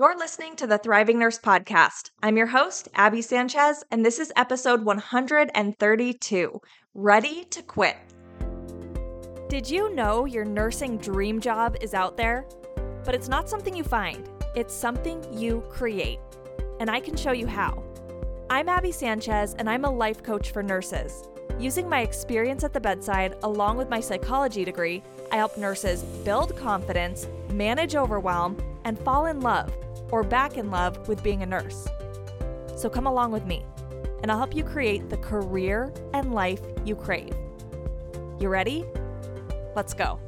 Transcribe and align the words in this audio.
You're 0.00 0.16
listening 0.16 0.54
to 0.54 0.66
the 0.68 0.78
Thriving 0.78 1.18
Nurse 1.18 1.40
Podcast. 1.40 2.10
I'm 2.22 2.36
your 2.36 2.46
host, 2.46 2.86
Abby 2.94 3.20
Sanchez, 3.20 3.82
and 3.90 4.06
this 4.06 4.20
is 4.20 4.32
episode 4.36 4.84
132 4.84 6.60
Ready 6.94 7.44
to 7.46 7.62
Quit. 7.64 7.96
Did 9.48 9.68
you 9.68 9.92
know 9.92 10.24
your 10.24 10.44
nursing 10.44 10.98
dream 10.98 11.40
job 11.40 11.76
is 11.80 11.94
out 11.94 12.16
there? 12.16 12.46
But 13.04 13.16
it's 13.16 13.26
not 13.26 13.50
something 13.50 13.74
you 13.74 13.82
find, 13.82 14.28
it's 14.54 14.72
something 14.72 15.20
you 15.36 15.64
create. 15.68 16.20
And 16.78 16.88
I 16.88 17.00
can 17.00 17.16
show 17.16 17.32
you 17.32 17.48
how. 17.48 17.82
I'm 18.48 18.68
Abby 18.68 18.92
Sanchez, 18.92 19.54
and 19.54 19.68
I'm 19.68 19.84
a 19.84 19.90
life 19.90 20.22
coach 20.22 20.52
for 20.52 20.62
nurses. 20.62 21.24
Using 21.58 21.88
my 21.88 22.02
experience 22.02 22.62
at 22.62 22.72
the 22.72 22.78
bedside 22.78 23.34
along 23.42 23.78
with 23.78 23.90
my 23.90 23.98
psychology 23.98 24.64
degree, 24.64 25.02
I 25.32 25.38
help 25.38 25.58
nurses 25.58 26.04
build 26.24 26.56
confidence, 26.56 27.26
manage 27.50 27.96
overwhelm, 27.96 28.56
and 28.84 28.96
fall 29.00 29.26
in 29.26 29.40
love 29.40 29.72
or 30.10 30.22
back 30.22 30.56
in 30.56 30.70
love 30.70 31.08
with 31.08 31.22
being 31.22 31.42
a 31.42 31.46
nurse. 31.46 31.86
So 32.76 32.88
come 32.88 33.06
along 33.06 33.32
with 33.32 33.44
me, 33.46 33.64
and 34.22 34.30
I'll 34.30 34.38
help 34.38 34.54
you 34.54 34.64
create 34.64 35.10
the 35.10 35.16
career 35.16 35.92
and 36.14 36.34
life 36.34 36.60
you 36.84 36.94
crave. 36.94 37.34
You 38.38 38.48
ready? 38.48 38.84
Let's 39.74 39.94
go. 39.94 40.20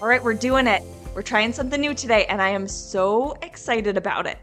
All 0.00 0.08
right, 0.08 0.22
we're 0.22 0.34
doing 0.34 0.68
it. 0.68 0.82
We're 1.14 1.22
trying 1.22 1.52
something 1.52 1.80
new 1.80 1.94
today, 1.94 2.26
and 2.26 2.40
I 2.40 2.50
am 2.50 2.68
so 2.68 3.36
excited 3.42 3.96
about 3.96 4.26
it. 4.26 4.38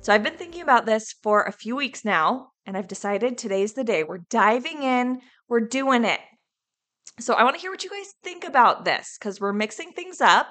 So, 0.00 0.12
I've 0.12 0.24
been 0.24 0.36
thinking 0.36 0.62
about 0.62 0.86
this 0.86 1.14
for 1.22 1.44
a 1.44 1.52
few 1.52 1.76
weeks 1.76 2.04
now, 2.04 2.50
and 2.66 2.76
I've 2.76 2.88
decided 2.88 3.38
today's 3.38 3.74
the 3.74 3.84
day. 3.84 4.02
We're 4.02 4.24
diving 4.30 4.82
in, 4.82 5.20
we're 5.48 5.60
doing 5.60 6.04
it. 6.04 6.18
So, 7.20 7.34
I 7.34 7.44
want 7.44 7.54
to 7.54 7.60
hear 7.60 7.70
what 7.70 7.84
you 7.84 7.90
guys 7.90 8.12
think 8.24 8.42
about 8.44 8.84
this 8.84 9.16
because 9.18 9.40
we're 9.40 9.52
mixing 9.52 9.92
things 9.92 10.20
up 10.20 10.48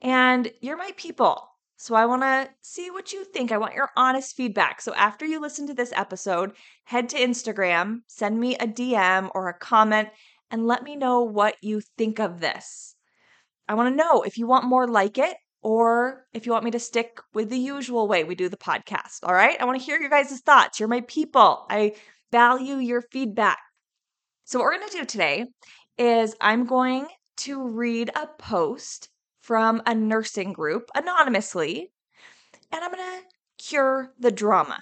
and 0.00 0.50
you're 0.60 0.76
my 0.76 0.90
people. 0.96 1.48
So 1.76 1.94
I 1.94 2.06
want 2.06 2.22
to 2.22 2.50
see 2.60 2.90
what 2.90 3.12
you 3.12 3.24
think. 3.24 3.52
I 3.52 3.58
want 3.58 3.74
your 3.74 3.90
honest 3.96 4.36
feedback. 4.36 4.80
So 4.80 4.92
after 4.94 5.24
you 5.24 5.40
listen 5.40 5.66
to 5.68 5.74
this 5.74 5.92
episode, 5.94 6.52
head 6.84 7.08
to 7.10 7.16
Instagram, 7.16 8.00
send 8.08 8.40
me 8.40 8.56
a 8.56 8.66
DM 8.66 9.30
or 9.32 9.48
a 9.48 9.58
comment, 9.58 10.08
and 10.50 10.66
let 10.66 10.82
me 10.82 10.96
know 10.96 11.22
what 11.22 11.54
you 11.62 11.80
think 11.96 12.18
of 12.18 12.40
this. 12.40 12.96
I 13.68 13.74
want 13.74 13.92
to 13.92 13.96
know 13.96 14.22
if 14.22 14.38
you 14.38 14.46
want 14.46 14.64
more 14.64 14.88
like 14.88 15.18
it 15.18 15.36
or 15.62 16.26
if 16.32 16.46
you 16.46 16.52
want 16.52 16.64
me 16.64 16.70
to 16.72 16.80
stick 16.80 17.20
with 17.32 17.50
the 17.50 17.58
usual 17.58 18.08
way 18.08 18.24
we 18.24 18.34
do 18.34 18.48
the 18.48 18.56
podcast. 18.56 19.22
All 19.22 19.34
right. 19.34 19.60
I 19.60 19.64
want 19.64 19.78
to 19.78 19.84
hear 19.84 20.00
your 20.00 20.10
guys' 20.10 20.40
thoughts. 20.40 20.80
You're 20.80 20.88
my 20.88 21.02
people. 21.02 21.66
I 21.70 21.94
value 22.32 22.76
your 22.76 23.02
feedback. 23.02 23.58
So, 24.44 24.58
what 24.58 24.64
we're 24.64 24.78
going 24.78 24.88
to 24.88 24.98
do 24.98 25.04
today 25.04 25.44
is 25.98 26.34
I'm 26.40 26.64
going 26.64 27.06
to 27.38 27.68
read 27.68 28.10
a 28.16 28.26
post 28.38 29.10
from 29.48 29.80
a 29.86 29.94
nursing 29.94 30.52
group 30.52 30.90
anonymously, 30.94 31.90
and 32.70 32.84
I'm 32.84 32.92
going 32.92 33.02
to 33.02 33.64
cure 33.64 34.12
the 34.18 34.30
drama. 34.30 34.78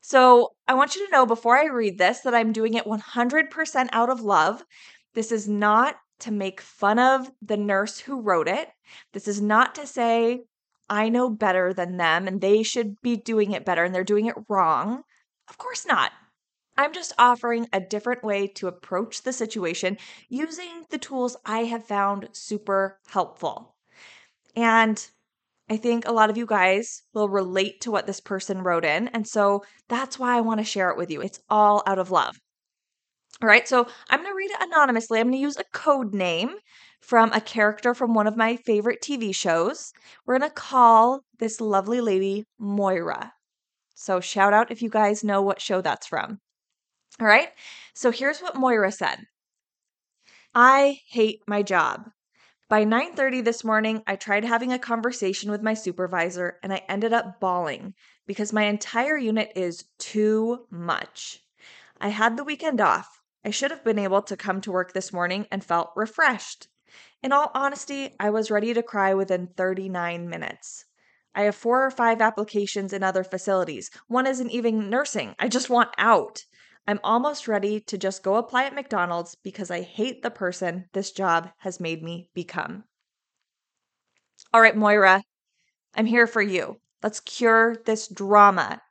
So, 0.00 0.48
I 0.66 0.74
want 0.74 0.96
you 0.96 1.06
to 1.06 1.12
know 1.12 1.26
before 1.26 1.56
I 1.56 1.66
read 1.66 1.96
this 1.96 2.18
that 2.22 2.34
I'm 2.34 2.52
doing 2.52 2.74
it 2.74 2.86
100% 2.86 3.88
out 3.92 4.10
of 4.10 4.20
love. 4.20 4.64
This 5.14 5.30
is 5.30 5.48
not 5.48 5.94
to 6.18 6.32
make 6.32 6.60
fun 6.60 6.98
of 6.98 7.30
the 7.40 7.56
nurse 7.56 8.00
who 8.00 8.20
wrote 8.20 8.48
it. 8.48 8.68
This 9.12 9.28
is 9.28 9.40
not 9.40 9.76
to 9.76 9.86
say 9.86 10.40
I 10.88 11.08
know 11.08 11.30
better 11.30 11.72
than 11.72 11.96
them 11.96 12.26
and 12.26 12.40
they 12.40 12.64
should 12.64 13.00
be 13.02 13.16
doing 13.16 13.52
it 13.52 13.64
better 13.64 13.84
and 13.84 13.94
they're 13.94 14.02
doing 14.02 14.26
it 14.26 14.34
wrong. 14.48 15.04
Of 15.48 15.56
course 15.56 15.86
not. 15.86 16.10
I'm 16.76 16.92
just 16.92 17.12
offering 17.16 17.68
a 17.72 17.78
different 17.78 18.24
way 18.24 18.48
to 18.48 18.66
approach 18.66 19.22
the 19.22 19.32
situation 19.32 19.98
using 20.28 20.86
the 20.90 20.98
tools 20.98 21.36
I 21.46 21.60
have 21.66 21.84
found 21.86 22.30
super 22.32 22.98
helpful. 23.06 23.76
And 24.56 25.04
I 25.68 25.76
think 25.76 26.06
a 26.06 26.12
lot 26.12 26.30
of 26.30 26.36
you 26.36 26.46
guys 26.46 27.02
will 27.14 27.28
relate 27.28 27.80
to 27.82 27.90
what 27.90 28.06
this 28.06 28.20
person 28.20 28.62
wrote 28.62 28.84
in. 28.84 29.08
And 29.08 29.26
so 29.26 29.64
that's 29.88 30.18
why 30.18 30.36
I 30.36 30.40
want 30.40 30.58
to 30.58 30.64
share 30.64 30.90
it 30.90 30.96
with 30.96 31.10
you. 31.10 31.20
It's 31.20 31.40
all 31.48 31.82
out 31.86 31.98
of 31.98 32.10
love. 32.10 32.40
All 33.42 33.48
right, 33.48 33.66
so 33.66 33.86
I'm 34.10 34.20
going 34.20 34.30
to 34.30 34.36
read 34.36 34.50
it 34.50 34.60
anonymously. 34.60 35.18
I'm 35.18 35.28
going 35.28 35.34
to 35.34 35.40
use 35.40 35.56
a 35.56 35.64
code 35.72 36.12
name 36.12 36.56
from 37.00 37.32
a 37.32 37.40
character 37.40 37.94
from 37.94 38.12
one 38.12 38.26
of 38.26 38.36
my 38.36 38.56
favorite 38.56 39.00
TV 39.00 39.34
shows. 39.34 39.92
We're 40.26 40.38
going 40.38 40.50
to 40.50 40.54
call 40.54 41.20
this 41.38 41.60
lovely 41.60 42.00
lady 42.00 42.44
Moira. 42.58 43.32
So 43.94 44.20
shout 44.20 44.52
out 44.52 44.70
if 44.70 44.82
you 44.82 44.90
guys 44.90 45.24
know 45.24 45.40
what 45.40 45.60
show 45.60 45.80
that's 45.80 46.06
from. 46.06 46.38
All 47.20 47.26
right, 47.26 47.50
so 47.94 48.10
here's 48.10 48.40
what 48.40 48.56
Moira 48.56 48.92
said 48.92 49.24
I 50.54 51.00
hate 51.08 51.40
my 51.46 51.62
job. 51.62 52.10
By 52.70 52.84
9:30 52.84 53.40
this 53.40 53.64
morning, 53.64 54.04
I 54.06 54.14
tried 54.14 54.44
having 54.44 54.72
a 54.72 54.78
conversation 54.78 55.50
with 55.50 55.60
my 55.60 55.74
supervisor 55.74 56.60
and 56.62 56.72
I 56.72 56.84
ended 56.88 57.12
up 57.12 57.40
bawling 57.40 57.94
because 58.28 58.52
my 58.52 58.62
entire 58.62 59.16
unit 59.16 59.50
is 59.56 59.86
too 59.98 60.68
much. 60.70 61.42
I 62.00 62.10
had 62.10 62.36
the 62.36 62.44
weekend 62.44 62.80
off. 62.80 63.22
I 63.44 63.50
should 63.50 63.72
have 63.72 63.82
been 63.82 63.98
able 63.98 64.22
to 64.22 64.36
come 64.36 64.60
to 64.60 64.70
work 64.70 64.92
this 64.92 65.12
morning 65.12 65.48
and 65.50 65.64
felt 65.64 65.90
refreshed. 65.96 66.68
In 67.24 67.32
all 67.32 67.50
honesty, 67.54 68.14
I 68.20 68.30
was 68.30 68.52
ready 68.52 68.72
to 68.72 68.84
cry 68.84 69.14
within 69.14 69.48
39 69.48 70.28
minutes. 70.28 70.84
I 71.34 71.42
have 71.42 71.56
four 71.56 71.84
or 71.84 71.90
five 71.90 72.20
applications 72.20 72.92
in 72.92 73.02
other 73.02 73.24
facilities. 73.24 73.90
One 74.06 74.28
isn't 74.28 74.50
even 74.50 74.88
nursing. 74.88 75.34
I 75.40 75.48
just 75.48 75.70
want 75.70 75.92
out. 75.98 76.44
I'm 76.90 76.98
almost 77.04 77.46
ready 77.46 77.78
to 77.82 77.96
just 77.96 78.24
go 78.24 78.34
apply 78.34 78.64
at 78.64 78.74
McDonald's 78.74 79.36
because 79.36 79.70
I 79.70 79.82
hate 79.82 80.22
the 80.22 80.30
person 80.30 80.86
this 80.92 81.12
job 81.12 81.48
has 81.58 81.78
made 81.78 82.02
me 82.02 82.28
become. 82.34 82.82
All 84.52 84.60
right, 84.60 84.76
Moira, 84.76 85.22
I'm 85.94 86.06
here 86.06 86.26
for 86.26 86.42
you. 86.42 86.80
Let's 87.00 87.20
cure 87.20 87.76
this 87.86 88.08
drama. 88.08 88.82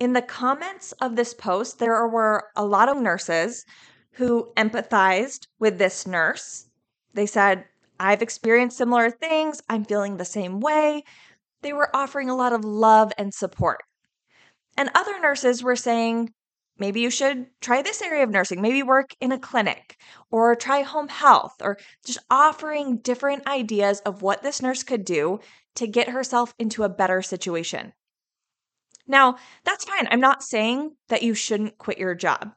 In 0.00 0.14
the 0.14 0.22
comments 0.22 0.92
of 1.02 1.16
this 1.16 1.34
post, 1.34 1.80
there 1.80 2.08
were 2.08 2.44
a 2.56 2.64
lot 2.64 2.88
of 2.88 2.96
nurses 2.96 3.66
who 4.12 4.50
empathized 4.56 5.48
with 5.58 5.76
this 5.76 6.06
nurse. 6.06 6.70
They 7.12 7.26
said, 7.26 7.66
I've 8.00 8.22
experienced 8.22 8.78
similar 8.78 9.10
things. 9.10 9.60
I'm 9.68 9.84
feeling 9.84 10.16
the 10.16 10.24
same 10.24 10.60
way. 10.60 11.04
They 11.60 11.74
were 11.74 11.94
offering 11.94 12.30
a 12.30 12.36
lot 12.36 12.54
of 12.54 12.64
love 12.64 13.12
and 13.18 13.34
support. 13.34 13.82
And 14.78 14.88
other 14.94 15.20
nurses 15.20 15.62
were 15.62 15.76
saying, 15.76 16.32
maybe 16.78 17.00
you 17.00 17.10
should 17.10 17.46
try 17.60 17.82
this 17.82 18.02
area 18.02 18.24
of 18.24 18.30
nursing, 18.30 18.60
maybe 18.60 18.82
work 18.82 19.14
in 19.20 19.32
a 19.32 19.38
clinic 19.38 19.96
or 20.30 20.54
try 20.54 20.82
home 20.82 21.08
health, 21.08 21.54
or 21.60 21.78
just 22.04 22.18
offering 22.30 22.98
different 22.98 23.46
ideas 23.46 24.00
of 24.00 24.22
what 24.22 24.42
this 24.42 24.60
nurse 24.60 24.82
could 24.82 25.04
do 25.04 25.40
to 25.76 25.86
get 25.86 26.08
herself 26.08 26.54
into 26.58 26.82
a 26.82 26.88
better 26.88 27.22
situation. 27.22 27.92
Now, 29.06 29.36
that's 29.64 29.84
fine. 29.84 30.08
I'm 30.10 30.20
not 30.20 30.42
saying 30.42 30.96
that 31.08 31.22
you 31.22 31.34
shouldn't 31.34 31.78
quit 31.78 31.98
your 31.98 32.14
job. 32.14 32.52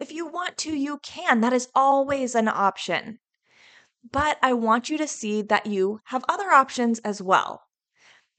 If 0.00 0.10
you 0.10 0.26
want 0.26 0.56
to, 0.58 0.74
you 0.74 0.98
can. 0.98 1.40
That 1.40 1.52
is 1.52 1.68
always 1.74 2.34
an 2.34 2.48
option. 2.48 3.20
But 4.10 4.38
I 4.42 4.52
want 4.52 4.90
you 4.90 4.98
to 4.98 5.06
see 5.06 5.42
that 5.42 5.66
you 5.66 6.00
have 6.04 6.24
other 6.28 6.50
options 6.50 6.98
as 7.00 7.22
well. 7.22 7.62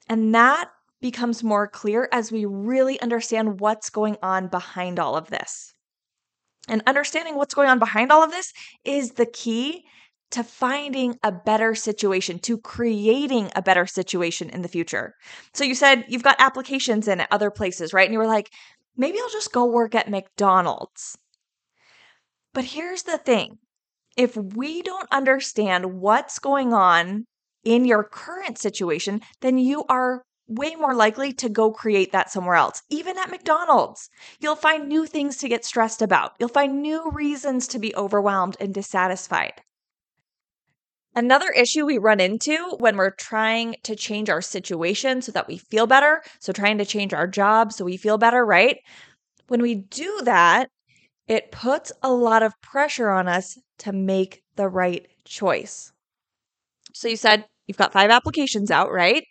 And 0.07 0.35
that 0.35 0.69
becomes 1.01 1.43
more 1.43 1.67
clear 1.67 2.09
as 2.11 2.31
we 2.31 2.45
really 2.45 2.99
understand 3.01 3.59
what's 3.59 3.89
going 3.89 4.17
on 4.23 4.47
behind 4.47 4.99
all 4.99 5.15
of 5.15 5.29
this. 5.29 5.73
And 6.67 6.81
understanding 6.87 7.35
what's 7.35 7.53
going 7.53 7.69
on 7.69 7.79
behind 7.79 8.11
all 8.11 8.23
of 8.23 8.31
this 8.31 8.51
is 8.83 9.11
the 9.11 9.25
key 9.25 9.83
to 10.31 10.43
finding 10.43 11.17
a 11.23 11.31
better 11.31 11.75
situation, 11.75 12.39
to 12.39 12.57
creating 12.57 13.51
a 13.55 13.61
better 13.61 13.85
situation 13.85 14.49
in 14.49 14.63
the 14.63 14.67
future. 14.67 15.13
So 15.53 15.63
you 15.63 15.75
said 15.75 16.05
you've 16.07 16.23
got 16.23 16.35
applications 16.39 17.07
in 17.07 17.21
at 17.21 17.27
other 17.31 17.51
places, 17.51 17.93
right? 17.93 18.05
And 18.05 18.13
you 18.13 18.19
were 18.19 18.27
like, 18.27 18.51
maybe 18.97 19.19
I'll 19.19 19.29
just 19.29 19.53
go 19.53 19.65
work 19.65 19.93
at 19.93 20.09
McDonald's. 20.09 21.17
But 22.53 22.65
here's 22.65 23.03
the 23.03 23.17
thing 23.17 23.59
if 24.17 24.35
we 24.35 24.81
don't 24.81 25.07
understand 25.11 25.99
what's 25.99 26.39
going 26.39 26.73
on 26.73 27.25
in 27.63 27.85
your 27.85 28.03
current 28.03 28.57
situation, 28.57 29.21
then 29.41 29.57
you 29.57 29.83
are 29.89 30.23
way 30.47 30.75
more 30.75 30.93
likely 30.93 31.33
to 31.33 31.49
go 31.49 31.71
create 31.71 32.11
that 32.11 32.29
somewhere 32.31 32.55
else. 32.55 32.81
Even 32.89 33.17
at 33.17 33.31
McDonald's, 33.31 34.09
you'll 34.39 34.55
find 34.55 34.87
new 34.87 35.05
things 35.05 35.37
to 35.37 35.49
get 35.49 35.65
stressed 35.65 36.01
about. 36.01 36.33
You'll 36.39 36.49
find 36.49 36.81
new 36.81 37.09
reasons 37.11 37.67
to 37.69 37.79
be 37.79 37.95
overwhelmed 37.95 38.57
and 38.59 38.73
dissatisfied. 38.73 39.61
Another 41.15 41.49
issue 41.49 41.85
we 41.85 41.97
run 41.97 42.19
into 42.19 42.75
when 42.79 42.97
we're 42.97 43.11
trying 43.11 43.75
to 43.83 43.95
change 43.95 44.29
our 44.29 44.41
situation 44.41 45.21
so 45.21 45.31
that 45.31 45.47
we 45.47 45.57
feel 45.57 45.87
better, 45.87 46.21
so 46.39 46.51
trying 46.51 46.77
to 46.77 46.85
change 46.85 47.13
our 47.13 47.25
job 47.25 47.71
so 47.71 47.85
we 47.85 47.95
feel 47.95 48.17
better, 48.17 48.45
right? 48.45 48.77
When 49.47 49.61
we 49.61 49.75
do 49.75 50.21
that, 50.25 50.69
it 51.27 51.51
puts 51.51 51.91
a 52.03 52.11
lot 52.11 52.43
of 52.43 52.59
pressure 52.61 53.09
on 53.09 53.27
us 53.27 53.57
to 53.79 53.93
make 53.93 54.43
the 54.57 54.67
right 54.67 55.07
choice. 55.23 55.91
So 56.93 57.07
you 57.07 57.17
said 57.17 57.45
you've 57.65 57.77
got 57.77 57.93
five 57.93 58.11
applications 58.11 58.69
out, 58.69 58.91
right? 58.91 59.25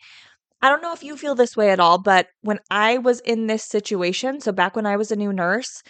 I 0.64 0.70
don't 0.70 0.80
know 0.80 0.94
if 0.94 1.04
you 1.04 1.18
feel 1.18 1.34
this 1.34 1.58
way 1.58 1.68
at 1.72 1.78
all, 1.78 1.98
but 1.98 2.28
when 2.40 2.58
I 2.70 2.96
was 2.96 3.20
in 3.20 3.48
this 3.48 3.62
situation, 3.62 4.40
so 4.40 4.50
back 4.50 4.74
when 4.74 4.86
I 4.86 4.96
was 4.96 5.12
a 5.12 5.16
new 5.16 5.30
nurse, 5.30 5.82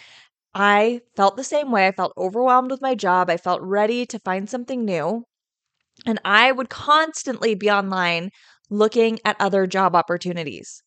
I 0.53 0.99
felt 1.15 1.37
the 1.37 1.45
same 1.45 1.71
way. 1.71 1.87
I 1.87 1.93
felt 1.93 2.11
overwhelmed 2.17 2.71
with 2.71 2.81
my 2.81 2.93
job. 2.93 3.29
I 3.29 3.37
felt 3.37 3.61
ready 3.61 4.05
to 4.07 4.19
find 4.19 4.49
something 4.49 4.83
new. 4.83 5.23
And 6.05 6.19
I 6.25 6.51
would 6.51 6.69
constantly 6.69 7.55
be 7.55 7.71
online 7.71 8.31
looking 8.69 9.17
at 9.23 9.37
other 9.39 9.65
job 9.65 9.95
opportunities. 9.95 10.83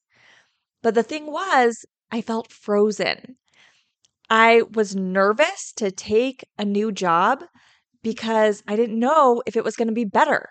But 0.83 0.95
the 0.95 1.03
thing 1.03 1.33
was, 1.33 1.87
I 2.13 2.21
felt 2.21 2.53
frozen. 2.53 3.37
I 4.29 4.65
was 4.75 4.95
nervous 4.95 5.73
to 5.77 5.91
take 5.91 6.45
a 6.59 6.65
new 6.67 6.93
job 6.93 7.43
because 8.03 8.63
I 8.69 8.77
didn't 8.77 8.99
know 8.99 9.43
if 9.47 9.57
it 9.57 9.65
was 9.65 9.77
going 9.77 9.89
to 9.89 9.95
be 9.95 10.05
better, 10.05 10.51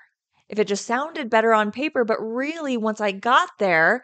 if 0.49 0.59
it 0.59 0.67
just 0.67 0.85
sounded 0.85 1.29
better 1.29 1.53
on 1.53 1.71
paper. 1.71 2.05
But 2.05 2.19
really, 2.19 2.77
once 2.77 3.01
I 3.01 3.11
got 3.11 3.49
there 3.59 4.03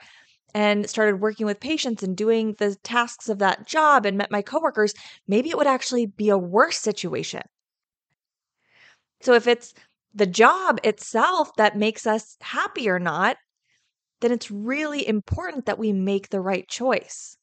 and 0.53 0.89
started 0.89 1.21
working 1.21 1.45
with 1.45 1.59
patients 1.59 2.03
and 2.03 2.15
doing 2.15 2.55
the 2.59 2.75
tasks 2.83 3.29
of 3.29 3.39
that 3.39 3.67
job 3.67 4.05
and 4.05 4.17
met 4.17 4.31
my 4.31 4.41
coworkers, 4.41 4.93
maybe 5.27 5.49
it 5.49 5.57
would 5.57 5.67
actually 5.67 6.05
be 6.05 6.29
a 6.29 6.37
worse 6.37 6.77
situation. 6.77 7.41
So 9.21 9.33
if 9.33 9.47
it's 9.47 9.73
the 10.13 10.27
job 10.27 10.79
itself 10.83 11.55
that 11.55 11.77
makes 11.77 12.05
us 12.05 12.37
happy 12.41 12.89
or 12.89 12.99
not, 12.99 13.37
then 14.21 14.31
it's 14.31 14.51
really 14.51 15.07
important 15.07 15.65
that 15.65 15.79
we 15.79 15.91
make 15.91 16.29
the 16.29 16.41
right 16.41 16.67
choice. 16.67 17.37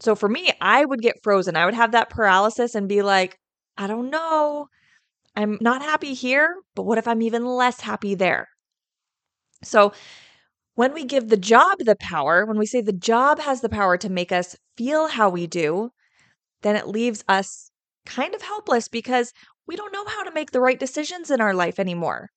So 0.00 0.14
for 0.14 0.28
me, 0.28 0.50
I 0.60 0.84
would 0.84 1.00
get 1.00 1.22
frozen. 1.22 1.56
I 1.56 1.64
would 1.64 1.74
have 1.74 1.92
that 1.92 2.10
paralysis 2.10 2.74
and 2.74 2.88
be 2.88 3.02
like, 3.02 3.38
I 3.76 3.86
don't 3.86 4.10
know. 4.10 4.68
I'm 5.36 5.58
not 5.60 5.82
happy 5.82 6.14
here, 6.14 6.54
but 6.74 6.82
what 6.82 6.98
if 6.98 7.06
I'm 7.08 7.22
even 7.22 7.44
less 7.44 7.80
happy 7.80 8.14
there? 8.14 8.48
So 9.62 9.92
when 10.74 10.94
we 10.94 11.04
give 11.04 11.28
the 11.28 11.36
job 11.36 11.78
the 11.80 11.96
power, 11.96 12.46
when 12.46 12.58
we 12.58 12.66
say 12.66 12.80
the 12.80 12.92
job 12.92 13.38
has 13.40 13.60
the 13.60 13.68
power 13.68 13.96
to 13.98 14.08
make 14.08 14.32
us 14.32 14.56
feel 14.76 15.08
how 15.08 15.28
we 15.28 15.46
do, 15.46 15.90
then 16.62 16.76
it 16.76 16.88
leaves 16.88 17.24
us 17.28 17.70
kind 18.06 18.34
of 18.34 18.42
helpless 18.42 18.88
because 18.88 19.32
we 19.66 19.76
don't 19.76 19.92
know 19.92 20.04
how 20.06 20.24
to 20.24 20.32
make 20.32 20.50
the 20.50 20.60
right 20.60 20.80
decisions 20.80 21.30
in 21.30 21.40
our 21.40 21.54
life 21.54 21.78
anymore. 21.78 22.30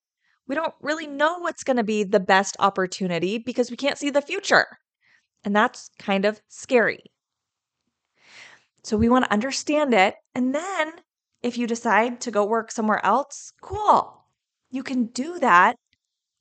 We 0.47 0.55
don't 0.55 0.73
really 0.81 1.07
know 1.07 1.39
what's 1.39 1.63
going 1.63 1.77
to 1.77 1.83
be 1.83 2.03
the 2.03 2.19
best 2.19 2.55
opportunity 2.59 3.37
because 3.37 3.71
we 3.71 3.77
can't 3.77 3.97
see 3.97 4.09
the 4.09 4.21
future. 4.21 4.67
And 5.43 5.55
that's 5.55 5.89
kind 5.99 6.25
of 6.25 6.41
scary. 6.49 6.99
So 8.83 8.97
we 8.97 9.09
want 9.09 9.25
to 9.25 9.31
understand 9.31 9.93
it. 9.93 10.15
And 10.35 10.53
then 10.53 10.93
if 11.43 11.57
you 11.57 11.67
decide 11.67 12.21
to 12.21 12.31
go 12.31 12.45
work 12.45 12.71
somewhere 12.71 13.05
else, 13.05 13.51
cool. 13.61 14.25
You 14.71 14.81
can 14.81 15.05
do 15.07 15.39
that, 15.39 15.75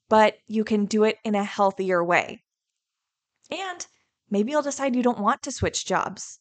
but 0.08 0.36
you 0.46 0.64
can 0.64 0.86
do 0.86 1.04
it 1.04 1.18
in 1.24 1.34
a 1.34 1.44
healthier 1.44 2.02
way. 2.02 2.42
And 3.50 3.86
maybe 4.30 4.52
you'll 4.52 4.62
decide 4.62 4.96
you 4.96 5.02
don't 5.02 5.18
want 5.18 5.42
to 5.42 5.52
switch 5.52 5.84
jobs. 5.84 6.38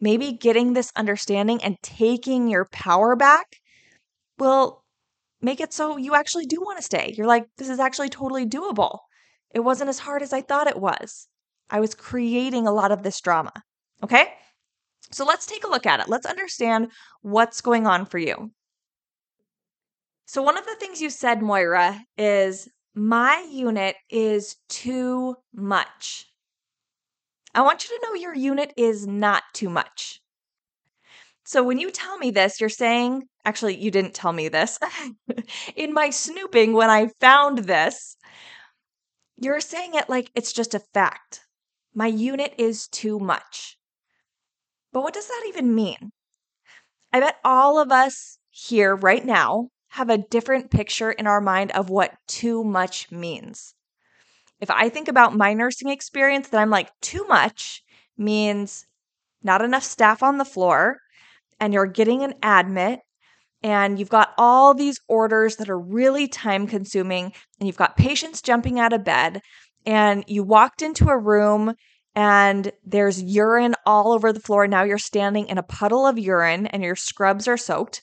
Maybe 0.00 0.32
getting 0.32 0.72
this 0.72 0.92
understanding 0.96 1.62
and 1.62 1.76
taking 1.82 2.48
your 2.48 2.66
power 2.66 3.16
back 3.16 3.56
will 4.38 4.84
make 5.42 5.60
it 5.60 5.72
so 5.72 5.96
you 5.96 6.14
actually 6.14 6.46
do 6.46 6.60
want 6.60 6.78
to 6.78 6.84
stay. 6.84 7.12
You're 7.16 7.26
like, 7.26 7.46
this 7.58 7.68
is 7.68 7.80
actually 7.80 8.08
totally 8.08 8.46
doable. 8.46 9.00
It 9.52 9.60
wasn't 9.60 9.90
as 9.90 9.98
hard 9.98 10.22
as 10.22 10.32
I 10.32 10.40
thought 10.40 10.68
it 10.68 10.80
was. 10.80 11.28
I 11.68 11.80
was 11.80 11.94
creating 11.94 12.66
a 12.66 12.72
lot 12.72 12.92
of 12.92 13.02
this 13.02 13.20
drama. 13.20 13.52
Okay? 14.02 14.32
So 15.12 15.24
let's 15.24 15.46
take 15.46 15.64
a 15.64 15.70
look 15.70 15.86
at 15.86 16.00
it. 16.00 16.08
Let's 16.08 16.26
understand 16.26 16.90
what's 17.22 17.60
going 17.60 17.86
on 17.86 18.06
for 18.06 18.18
you. 18.18 18.50
So, 20.26 20.42
one 20.42 20.56
of 20.56 20.64
the 20.64 20.76
things 20.76 21.02
you 21.02 21.10
said, 21.10 21.42
Moira, 21.42 22.00
is 22.16 22.68
my 22.94 23.46
unit 23.50 23.96
is 24.08 24.56
too 24.68 25.36
much. 25.52 26.26
I 27.54 27.62
want 27.62 27.84
you 27.84 27.96
to 27.96 28.06
know 28.06 28.14
your 28.14 28.34
unit 28.34 28.72
is 28.76 29.06
not 29.06 29.42
too 29.52 29.68
much. 29.68 30.20
So 31.44 31.62
when 31.62 31.78
you 31.78 31.90
tell 31.90 32.16
me 32.18 32.30
this, 32.30 32.60
you're 32.60 32.70
saying, 32.70 33.24
actually, 33.44 33.76
you 33.76 33.90
didn't 33.90 34.14
tell 34.14 34.32
me 34.32 34.48
this. 34.48 34.78
In 35.76 35.92
my 35.92 36.10
snooping, 36.10 36.72
when 36.72 36.88
I 36.88 37.10
found 37.20 37.58
this, 37.58 38.16
you're 39.36 39.60
saying 39.60 39.94
it 39.94 40.08
like 40.08 40.30
it's 40.34 40.52
just 40.52 40.74
a 40.74 40.80
fact. 40.94 41.42
My 41.94 42.06
unit 42.06 42.54
is 42.56 42.88
too 42.88 43.18
much. 43.18 43.76
But 44.94 45.02
what 45.02 45.12
does 45.12 45.26
that 45.26 45.44
even 45.48 45.74
mean? 45.74 46.12
I 47.12 47.20
bet 47.20 47.36
all 47.44 47.80
of 47.80 47.92
us 47.92 48.38
here 48.50 48.94
right 48.94 49.24
now 49.24 49.68
have 49.88 50.08
a 50.08 50.18
different 50.18 50.70
picture 50.70 51.10
in 51.10 51.26
our 51.26 51.40
mind 51.40 51.72
of 51.72 51.90
what 51.90 52.14
too 52.28 52.64
much 52.64 53.10
means. 53.10 53.74
If 54.60 54.70
I 54.70 54.88
think 54.88 55.08
about 55.08 55.36
my 55.36 55.52
nursing 55.52 55.88
experience, 55.88 56.48
then 56.48 56.60
I'm 56.60 56.70
like, 56.70 56.90
too 57.02 57.26
much 57.26 57.82
means 58.16 58.86
not 59.42 59.62
enough 59.62 59.82
staff 59.82 60.22
on 60.22 60.38
the 60.38 60.44
floor, 60.44 60.98
and 61.60 61.74
you're 61.74 61.86
getting 61.86 62.22
an 62.22 62.34
admit 62.42 63.00
and 63.64 63.98
you've 63.98 64.10
got 64.10 64.32
all 64.38 64.74
these 64.74 65.00
orders 65.08 65.56
that 65.56 65.70
are 65.70 65.78
really 65.78 66.28
time 66.28 66.68
consuming 66.68 67.32
and 67.58 67.66
you've 67.66 67.76
got 67.76 67.96
patients 67.96 68.42
jumping 68.42 68.78
out 68.78 68.92
of 68.92 69.04
bed 69.04 69.40
and 69.86 70.24
you 70.28 70.44
walked 70.44 70.82
into 70.82 71.08
a 71.08 71.18
room 71.18 71.74
and 72.14 72.70
there's 72.84 73.22
urine 73.22 73.74
all 73.86 74.12
over 74.12 74.32
the 74.32 74.40
floor. 74.40 74.66
Now 74.66 74.84
you're 74.84 74.98
standing 74.98 75.46
in 75.48 75.58
a 75.58 75.62
puddle 75.62 76.06
of 76.06 76.18
urine 76.18 76.66
and 76.68 76.82
your 76.82 76.96
scrubs 76.96 77.48
are 77.48 77.56
soaked. 77.56 78.02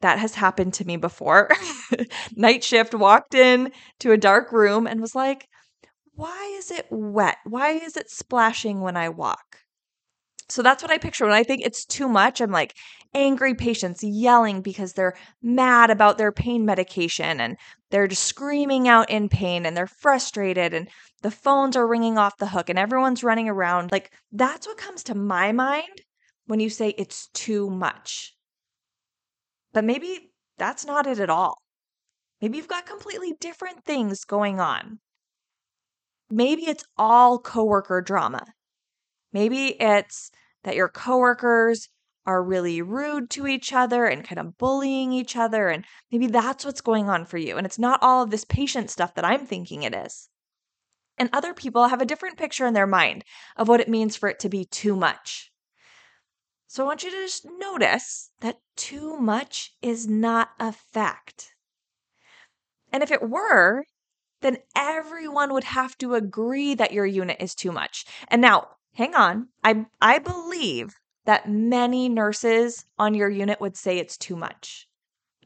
That 0.00 0.18
has 0.18 0.34
happened 0.34 0.74
to 0.74 0.84
me 0.84 0.96
before. 0.96 1.50
Night 2.36 2.62
shift 2.62 2.94
walked 2.94 3.34
in 3.34 3.72
to 4.00 4.12
a 4.12 4.18
dark 4.18 4.52
room 4.52 4.86
and 4.86 5.00
was 5.00 5.14
like, 5.14 5.48
Why 6.14 6.54
is 6.58 6.70
it 6.70 6.86
wet? 6.90 7.38
Why 7.44 7.70
is 7.70 7.96
it 7.96 8.10
splashing 8.10 8.80
when 8.80 8.96
I 8.96 9.08
walk? 9.08 9.63
So 10.48 10.62
that's 10.62 10.82
what 10.82 10.92
I 10.92 10.98
picture 10.98 11.24
when 11.24 11.34
I 11.34 11.42
think 11.42 11.62
it's 11.64 11.84
too 11.84 12.08
much. 12.08 12.40
I'm 12.40 12.50
like 12.50 12.74
angry 13.14 13.54
patients 13.54 14.02
yelling 14.02 14.60
because 14.60 14.92
they're 14.92 15.16
mad 15.42 15.90
about 15.90 16.18
their 16.18 16.32
pain 16.32 16.64
medication 16.64 17.40
and 17.40 17.56
they're 17.90 18.08
just 18.08 18.24
screaming 18.24 18.88
out 18.88 19.08
in 19.08 19.28
pain 19.28 19.64
and 19.64 19.76
they're 19.76 19.86
frustrated 19.86 20.74
and 20.74 20.88
the 21.22 21.30
phones 21.30 21.76
are 21.76 21.86
ringing 21.86 22.18
off 22.18 22.36
the 22.38 22.48
hook 22.48 22.68
and 22.68 22.78
everyone's 22.78 23.24
running 23.24 23.48
around. 23.48 23.92
Like 23.92 24.12
that's 24.32 24.66
what 24.66 24.76
comes 24.76 25.02
to 25.04 25.14
my 25.14 25.52
mind 25.52 26.02
when 26.46 26.60
you 26.60 26.68
say 26.68 26.90
it's 26.90 27.28
too 27.28 27.70
much. 27.70 28.34
But 29.72 29.84
maybe 29.84 30.30
that's 30.58 30.84
not 30.84 31.06
it 31.06 31.18
at 31.18 31.30
all. 31.30 31.56
Maybe 32.40 32.58
you've 32.58 32.68
got 32.68 32.86
completely 32.86 33.34
different 33.40 33.84
things 33.84 34.24
going 34.24 34.60
on. 34.60 34.98
Maybe 36.30 36.62
it's 36.62 36.84
all 36.96 37.38
coworker 37.38 38.00
drama. 38.00 38.44
Maybe 39.34 39.80
it's 39.80 40.30
that 40.62 40.76
your 40.76 40.88
coworkers 40.88 41.90
are 42.24 42.42
really 42.42 42.80
rude 42.80 43.28
to 43.30 43.46
each 43.46 43.72
other 43.72 44.06
and 44.06 44.24
kind 44.26 44.38
of 44.38 44.56
bullying 44.56 45.12
each 45.12 45.36
other. 45.36 45.68
And 45.68 45.84
maybe 46.10 46.26
that's 46.28 46.64
what's 46.64 46.80
going 46.80 47.10
on 47.10 47.26
for 47.26 47.36
you. 47.36 47.58
And 47.58 47.66
it's 47.66 47.78
not 47.78 48.02
all 48.02 48.22
of 48.22 48.30
this 48.30 48.46
patient 48.46 48.90
stuff 48.90 49.14
that 49.16 49.24
I'm 49.24 49.44
thinking 49.44 49.82
it 49.82 49.94
is. 49.94 50.30
And 51.18 51.28
other 51.32 51.52
people 51.52 51.88
have 51.88 52.00
a 52.00 52.06
different 52.06 52.38
picture 52.38 52.64
in 52.64 52.74
their 52.74 52.86
mind 52.86 53.24
of 53.56 53.68
what 53.68 53.80
it 53.80 53.88
means 53.88 54.16
for 54.16 54.28
it 54.28 54.38
to 54.40 54.48
be 54.48 54.64
too 54.64 54.96
much. 54.96 55.52
So 56.66 56.82
I 56.82 56.86
want 56.86 57.04
you 57.04 57.10
to 57.10 57.16
just 57.16 57.46
notice 57.58 58.30
that 58.40 58.56
too 58.76 59.16
much 59.18 59.72
is 59.82 60.08
not 60.08 60.50
a 60.58 60.72
fact. 60.72 61.52
And 62.90 63.02
if 63.02 63.10
it 63.10 63.28
were, 63.28 63.84
then 64.40 64.58
everyone 64.76 65.52
would 65.52 65.64
have 65.64 65.96
to 65.98 66.14
agree 66.14 66.74
that 66.74 66.92
your 66.92 67.06
unit 67.06 67.36
is 67.40 67.54
too 67.54 67.70
much. 67.70 68.06
And 68.28 68.42
now, 68.42 68.68
hang 68.94 69.14
on. 69.14 69.50
I 69.62 69.86
I 70.00 70.18
believe 70.18 70.96
that 71.26 71.48
many 71.48 72.08
nurses 72.08 72.86
on 72.98 73.14
your 73.14 73.28
unit 73.28 73.60
would 73.60 73.76
say 73.76 73.98
it's 73.98 74.16
too 74.16 74.36
much. 74.36 74.88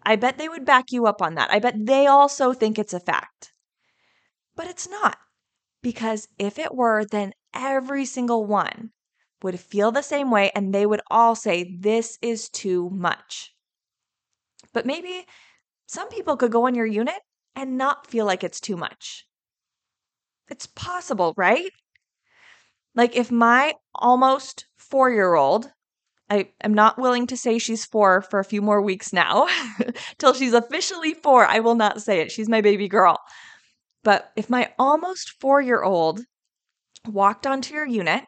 I 0.03 0.17
bet 0.17 0.39
they 0.39 0.49
would 0.49 0.65
back 0.65 0.93
you 0.93 1.07
up 1.07 1.23
on 1.23 1.35
that. 1.37 1.51
I 1.53 1.59
bet 1.61 1.87
they 1.87 2.07
also 2.07 2.53
think 2.53 2.79
it's 2.79 2.95
a 2.95 3.01
fact. 3.01 3.53
But 4.55 4.67
it's 4.67 4.87
not. 4.87 5.17
Because 5.83 6.29
if 6.39 6.59
it 6.59 6.75
were, 6.75 7.05
then 7.05 7.35
every 7.55 8.05
single 8.05 8.47
one 8.47 8.93
would 9.43 9.61
feel 9.61 9.93
the 9.93 10.03
same 10.03 10.31
way 10.31 10.51
and 10.55 10.75
they 10.75 10.87
would 10.87 11.03
all 11.11 11.35
say, 11.35 11.77
This 11.79 12.19
is 12.23 12.49
too 12.49 12.91
much. 12.91 13.55
But 14.73 14.87
maybe 14.87 15.27
some 15.87 16.09
people 16.09 16.37
could 16.37 16.53
go 16.53 16.67
on 16.67 16.75
your 16.75 16.87
unit 16.87 17.23
and 17.57 17.79
not 17.79 18.07
feel 18.07 18.27
like 18.27 18.45
it's 18.45 18.61
too 18.61 18.77
much. 18.77 19.27
It's 20.49 20.67
possible, 20.67 21.33
right? 21.37 21.71
Like 22.99 23.15
if 23.15 23.31
my 23.31 23.75
almost 23.95 24.67
four 24.77 25.09
year 25.09 25.37
old, 25.37 25.71
I 26.29 26.49
am 26.65 26.75
not 26.75 26.99
willing 26.99 27.29
to 27.29 27.37
say 27.37 27.59
she's 27.59 27.85
four 27.85 28.23
for 28.23 28.41
a 28.41 28.45
few 28.45 28.61
more 28.61 28.83
weeks 28.83 29.13
now. 29.13 29.47
Till 30.19 30.35
she's 30.35 30.53
officially 30.53 31.15
four, 31.15 31.47
I 31.47 31.61
will 31.61 31.77
not 31.77 32.03
say 32.03 32.21
it. 32.23 32.33
She's 32.33 32.49
my 32.49 32.61
baby 32.61 32.89
girl. 32.89 33.21
But 34.03 34.33
if 34.35 34.51
my 34.51 34.73
almost 34.81 35.37
four 35.41 35.61
year 35.63 35.81
old 35.81 36.23
walked 37.07 37.47
onto 37.47 37.73
your 37.73 37.87
unit, 37.87 38.25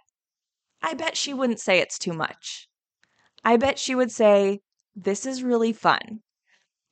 I 0.81 0.95
bet 0.95 1.17
she 1.17 1.35
wouldn't 1.35 1.59
say 1.59 1.81
it's 1.81 1.99
too 1.99 2.13
much. 2.13 2.69
I 3.43 3.57
bet 3.57 3.77
she 3.77 3.97
would 3.97 4.13
say, 4.13 4.61
This 4.95 5.27
is 5.27 5.43
really 5.43 5.73
fun. 5.73 6.21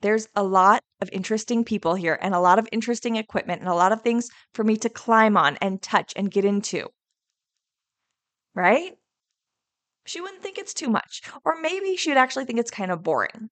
There's 0.00 0.26
a 0.34 0.42
lot 0.42 0.82
of 1.00 1.10
interesting 1.12 1.62
people 1.62 1.94
here 1.94 2.18
and 2.20 2.34
a 2.34 2.40
lot 2.40 2.58
of 2.58 2.68
interesting 2.72 3.14
equipment 3.14 3.60
and 3.60 3.68
a 3.68 3.74
lot 3.74 3.92
of 3.92 4.02
things 4.02 4.30
for 4.52 4.64
me 4.64 4.76
to 4.78 4.88
climb 4.88 5.36
on 5.36 5.56
and 5.60 5.80
touch 5.80 6.12
and 6.16 6.28
get 6.28 6.44
into 6.44 6.88
right? 8.58 8.98
She 10.04 10.20
wouldn't 10.20 10.42
think 10.42 10.58
it's 10.58 10.74
too 10.74 10.88
much. 10.90 11.22
Or 11.44 11.60
maybe 11.60 11.96
she'd 11.96 12.16
actually 12.16 12.44
think 12.44 12.58
it's 12.58 12.70
kind 12.70 12.90
of 12.90 13.02
boring. 13.04 13.50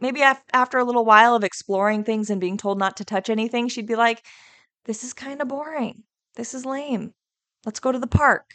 maybe 0.00 0.22
af- 0.22 0.44
after 0.52 0.78
a 0.78 0.84
little 0.84 1.04
while 1.04 1.34
of 1.36 1.44
exploring 1.44 2.04
things 2.04 2.30
and 2.30 2.40
being 2.40 2.56
told 2.58 2.78
not 2.78 2.96
to 2.98 3.04
touch 3.04 3.30
anything, 3.30 3.68
she'd 3.68 3.86
be 3.86 3.96
like, 3.96 4.26
This 4.86 5.04
is 5.04 5.12
kind 5.14 5.40
of 5.42 5.48
boring. 5.48 6.04
This 6.36 6.54
is 6.54 6.66
lame. 6.66 7.14
Let's 7.64 7.80
go 7.80 7.92
to 7.92 7.98
the 8.00 8.06
park. 8.08 8.50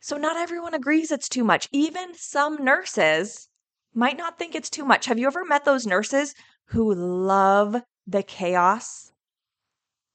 So, 0.00 0.16
not 0.16 0.36
everyone 0.36 0.74
agrees 0.74 1.12
it's 1.12 1.28
too 1.28 1.44
much. 1.44 1.68
Even 1.72 2.14
some 2.14 2.64
nurses 2.64 3.48
might 3.94 4.16
not 4.16 4.38
think 4.38 4.54
it's 4.54 4.70
too 4.70 4.84
much. 4.84 5.06
Have 5.06 5.18
you 5.18 5.26
ever 5.28 5.44
met 5.44 5.64
those 5.64 5.86
nurses 5.86 6.34
who 6.66 6.94
love 6.94 7.76
the 8.06 8.22
chaos? 8.24 9.12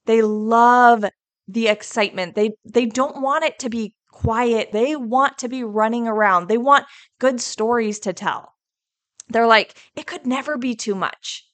They 0.06 0.22
love 0.22 1.04
the 1.48 1.68
excitement. 1.68 2.34
They 2.34 2.50
they 2.64 2.86
don't 2.86 3.22
want 3.22 3.44
it 3.44 3.58
to 3.60 3.68
be 3.68 3.94
quiet. 4.10 4.70
They 4.72 4.96
want 4.96 5.38
to 5.38 5.48
be 5.48 5.64
running 5.64 6.06
around. 6.06 6.48
They 6.48 6.58
want 6.58 6.86
good 7.18 7.40
stories 7.40 7.98
to 8.00 8.12
tell. 8.12 8.54
They're 9.28 9.46
like, 9.46 9.76
it 9.96 10.06
could 10.06 10.26
never 10.26 10.56
be 10.56 10.74
too 10.74 10.94
much. 10.94 11.44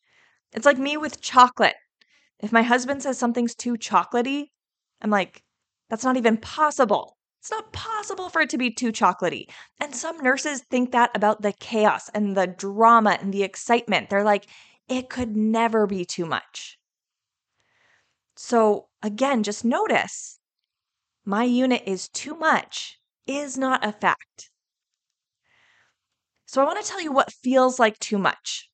It's 0.52 0.66
like 0.66 0.78
me 0.78 0.96
with 0.96 1.20
chocolate. 1.20 1.76
If 2.40 2.52
my 2.52 2.62
husband 2.62 3.02
says 3.02 3.18
something's 3.18 3.54
too 3.54 3.74
chocolatey, 3.74 4.46
I'm 5.00 5.10
like, 5.10 5.42
that's 5.88 6.04
not 6.04 6.16
even 6.16 6.36
possible. 6.36 7.16
It's 7.40 7.50
not 7.50 7.72
possible 7.72 8.28
for 8.28 8.42
it 8.42 8.50
to 8.50 8.58
be 8.58 8.70
too 8.70 8.92
chocolatey. 8.92 9.46
And 9.80 9.94
some 9.94 10.18
nurses 10.18 10.62
think 10.70 10.92
that 10.92 11.10
about 11.14 11.40
the 11.40 11.52
chaos 11.52 12.10
and 12.14 12.36
the 12.36 12.46
drama 12.46 13.18
and 13.20 13.32
the 13.32 13.42
excitement. 13.42 14.10
They're 14.10 14.24
like, 14.24 14.46
it 14.88 15.08
could 15.08 15.36
never 15.36 15.86
be 15.86 16.04
too 16.04 16.26
much. 16.26 16.78
So, 18.42 18.88
again, 19.02 19.42
just 19.42 19.66
notice 19.66 20.40
my 21.26 21.44
unit 21.44 21.82
is 21.84 22.08
too 22.08 22.34
much 22.34 22.98
is 23.26 23.58
not 23.58 23.84
a 23.84 23.92
fact. 23.92 24.50
So, 26.46 26.62
I 26.62 26.64
want 26.64 26.82
to 26.82 26.90
tell 26.90 27.02
you 27.02 27.12
what 27.12 27.34
feels 27.34 27.78
like 27.78 27.98
too 27.98 28.16
much. 28.16 28.70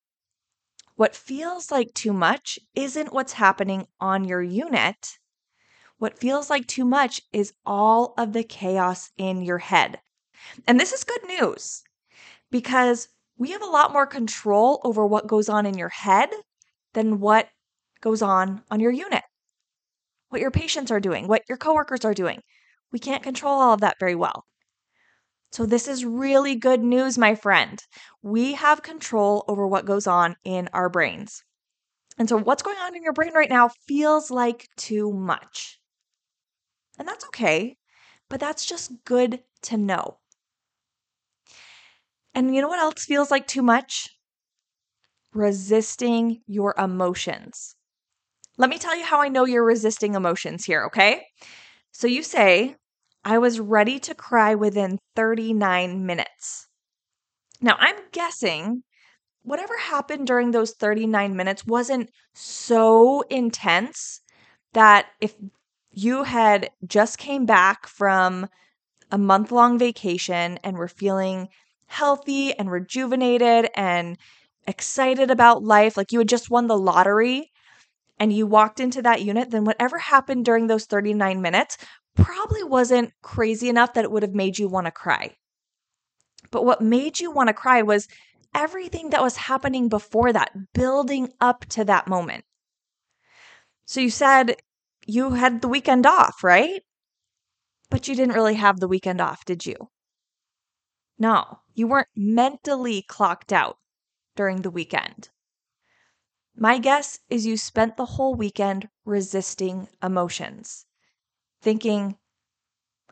What 0.95 1.17
feels 1.17 1.73
like 1.73 1.93
too 1.95 2.13
much 2.13 2.61
isn't 2.77 3.13
what's 3.13 3.33
happening 3.33 3.89
on 4.01 4.25
your 4.25 4.41
unit. 4.41 5.19
What 5.99 6.17
feels 6.17 6.49
like 6.49 6.69
too 6.69 6.85
much 6.85 7.21
is 7.33 7.53
all 7.67 8.15
of 8.17 8.33
the 8.35 8.45
chaos 8.45 9.11
in 9.19 9.43
your 9.43 9.59
head. 9.59 10.01
And 10.69 10.79
this 10.79 10.93
is 10.93 11.03
good 11.03 11.27
news 11.27 11.83
because 12.53 13.09
we 13.37 13.51
have 13.51 13.63
a 13.63 13.67
lot 13.67 13.93
more 13.93 14.07
control 14.07 14.81
over 14.85 15.05
what 15.05 15.27
goes 15.27 15.49
on 15.49 15.67
in 15.67 15.77
your 15.77 15.89
head 15.89 16.31
than 16.95 17.19
what 17.19 17.49
goes 18.01 18.23
on 18.23 18.63
on 18.71 18.79
your 18.79 18.93
unit. 18.93 19.25
What 20.37 20.43
your 20.43 20.51
patients 20.51 20.91
are 20.91 21.01
doing, 21.01 21.29
what 21.29 21.49
your 21.49 21.57
coworkers 21.57 22.05
are 22.05 22.13
doing. 22.13 22.43
We 22.93 22.99
can't 22.99 23.23
control 23.23 23.59
all 23.59 23.73
of 23.73 23.81
that 23.81 23.99
very 23.99 24.15
well. 24.15 24.45
So, 25.51 25.65
this 25.65 25.89
is 25.89 26.05
really 26.05 26.55
good 26.55 26.83
news, 26.83 27.17
my 27.17 27.35
friend. 27.35 27.83
We 28.23 28.53
have 28.53 28.83
control 28.83 29.47
over 29.49 29.67
what 29.67 29.87
goes 29.87 30.07
on 30.07 30.37
in 30.45 30.69
our 30.75 30.91
brains. 30.91 31.43
And 32.19 32.29
so, 32.29 32.39
what's 32.39 32.63
going 32.63 32.79
on 32.79 32.97
in 32.97 33.03
your 33.03 33.13
brain 33.15 33.35
right 33.35 33.51
now 33.51 33.71
feels 33.89 34.31
like 34.31 34.69
too 34.77 35.13
much. 35.13 35.81
And 36.99 37.09
that's 37.09 37.25
okay, 37.29 37.79
but 38.29 38.39
that's 38.39 38.67
just 38.67 39.03
good 39.07 39.43
to 39.63 39.79
know. 39.79 40.19
And 42.37 42.55
you 42.55 42.61
know 42.61 42.69
what 42.69 42.79
else 42.79 43.05
feels 43.05 43.33
like 43.33 43.49
too 43.49 43.63
much? 43.63 44.17
Resisting 45.33 46.43
your 46.49 46.75
emotions. 46.77 47.76
Let 48.59 48.71
me 48.71 48.79
tell 48.79 48.97
you 48.97 49.05
how 49.05 49.21
I 49.21 49.29
know 49.29 49.45
you're 49.45 49.65
resisting 49.65 50.15
emotions 50.15 50.65
here, 50.65 50.85
okay? 50.87 51.27
So 51.93 52.07
you 52.07 52.23
say, 52.23 52.77
I 53.25 53.39
was 53.39 53.61
ready 53.61 53.99
to 54.01 54.15
cry 54.15 54.55
within 54.55 54.99
39 55.17 56.07
minutes. 56.07 56.69
Now, 57.61 57.77
I'm 57.79 57.97
guessing 58.13 58.83
whatever 59.43 59.77
happened 59.79 60.27
during 60.27 60.51
those 60.53 60.73
39 60.73 61.37
minutes 61.37 61.67
wasn't 61.67 62.11
so 62.35 63.23
intense 63.31 64.21
that 64.75 65.09
if 65.21 65.35
you 65.93 66.25
had 66.25 66.71
just 66.87 67.19
came 67.19 67.47
back 67.47 67.87
from 67.87 68.49
a 69.11 69.19
month 69.19 69.53
long 69.53 69.79
vacation 69.79 70.59
and 70.65 70.77
were 70.77 70.89
feeling 70.89 71.49
healthy 71.87 72.55
and 72.59 72.71
rejuvenated 72.71 73.71
and 73.77 74.19
excited 74.67 75.31
about 75.31 75.65
life, 75.65 75.97
like 75.97 76.13
you 76.13 76.21
had 76.21 76.29
just 76.29 76.51
won 76.51 76.67
the 76.67 76.79
lottery 76.79 77.51
and 78.19 78.33
you 78.33 78.47
walked 78.47 78.81
into 78.81 79.03
that 79.03 79.23
unit, 79.23 79.51
then 79.51 79.65
whatever 79.65 79.99
happened 79.99 80.45
during 80.45 80.67
those 80.67 80.87
39 80.87 81.41
minutes 81.43 81.77
probably 82.15 82.65
wasn't 82.65 83.13
crazy 83.23 83.69
enough 83.69 83.95
that 83.95 84.05
it 84.05 84.11
would 84.11 84.23
have 84.23 84.35
made 84.35 84.59
you 84.59 84.69
want 84.69 84.87
to 84.87 84.91
cry. 84.91 85.37
But 86.51 86.65
what 86.65 86.81
made 86.81 87.21
you 87.21 87.31
want 87.31 87.49
to 87.49 87.55
cry 87.55 87.83
was 87.83 88.09
everything 88.55 89.11
that 89.11 89.23
was 89.23 89.37
happening 89.37 89.89
before 89.89 90.33
that, 90.33 90.51
building 90.73 91.31
up 91.41 91.67
to 91.67 91.85
that 91.85 92.09
moment. 92.09 92.45
So 93.85 94.01
you 94.01 94.11
said 94.11 94.57
you 95.07 95.33
had 95.33 95.61
the 95.61 95.69
weekend 95.69 96.07
off, 96.07 96.43
right? 96.43 96.83
But 97.91 98.09
you 98.09 98.17
didn't 98.17 98.35
really 98.35 98.55
have 98.55 98.81
the 98.81 98.89
weekend 98.89 99.21
off, 99.21 99.45
did 99.45 99.65
you? 99.67 99.91
No, 101.19 101.61
you 101.75 101.87
weren't 101.87 102.09
mentally 102.17 103.03
clocked 103.03 103.53
out 103.53 103.79
during 104.35 104.63
the 104.63 104.71
weekend. 104.71 105.29
My 106.59 106.79
guess 106.79 107.19
is 107.29 107.45
you 107.45 107.59
spent 107.59 107.97
the 107.97 108.07
whole 108.07 108.35
weekend 108.35 108.89
resisting 109.05 109.89
emotions, 110.03 110.87
thinking, 111.61 112.17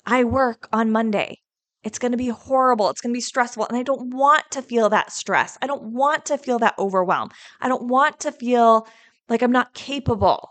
I 0.06 0.24
work 0.24 0.68
on 0.72 0.90
Monday. 0.90 1.40
It's 1.82 1.98
going 1.98 2.12
to 2.12 2.18
be 2.18 2.28
horrible. 2.28 2.88
It's 2.88 3.00
going 3.02 3.12
to 3.12 3.16
be 3.16 3.20
stressful. 3.20 3.66
And 3.66 3.76
I 3.76 3.82
don't 3.82 4.14
want 4.14 4.50
to 4.52 4.62
feel 4.62 4.88
that 4.88 5.12
stress. 5.12 5.58
I 5.60 5.66
don't 5.66 5.92
want 5.92 6.26
to 6.26 6.38
feel 6.38 6.58
that 6.60 6.74
overwhelm. 6.78 7.30
I 7.60 7.68
don't 7.68 7.88
want 7.88 8.20
to 8.20 8.32
feel 8.32 8.88
like 9.28 9.42
I'm 9.42 9.52
not 9.52 9.74
capable. 9.74 10.50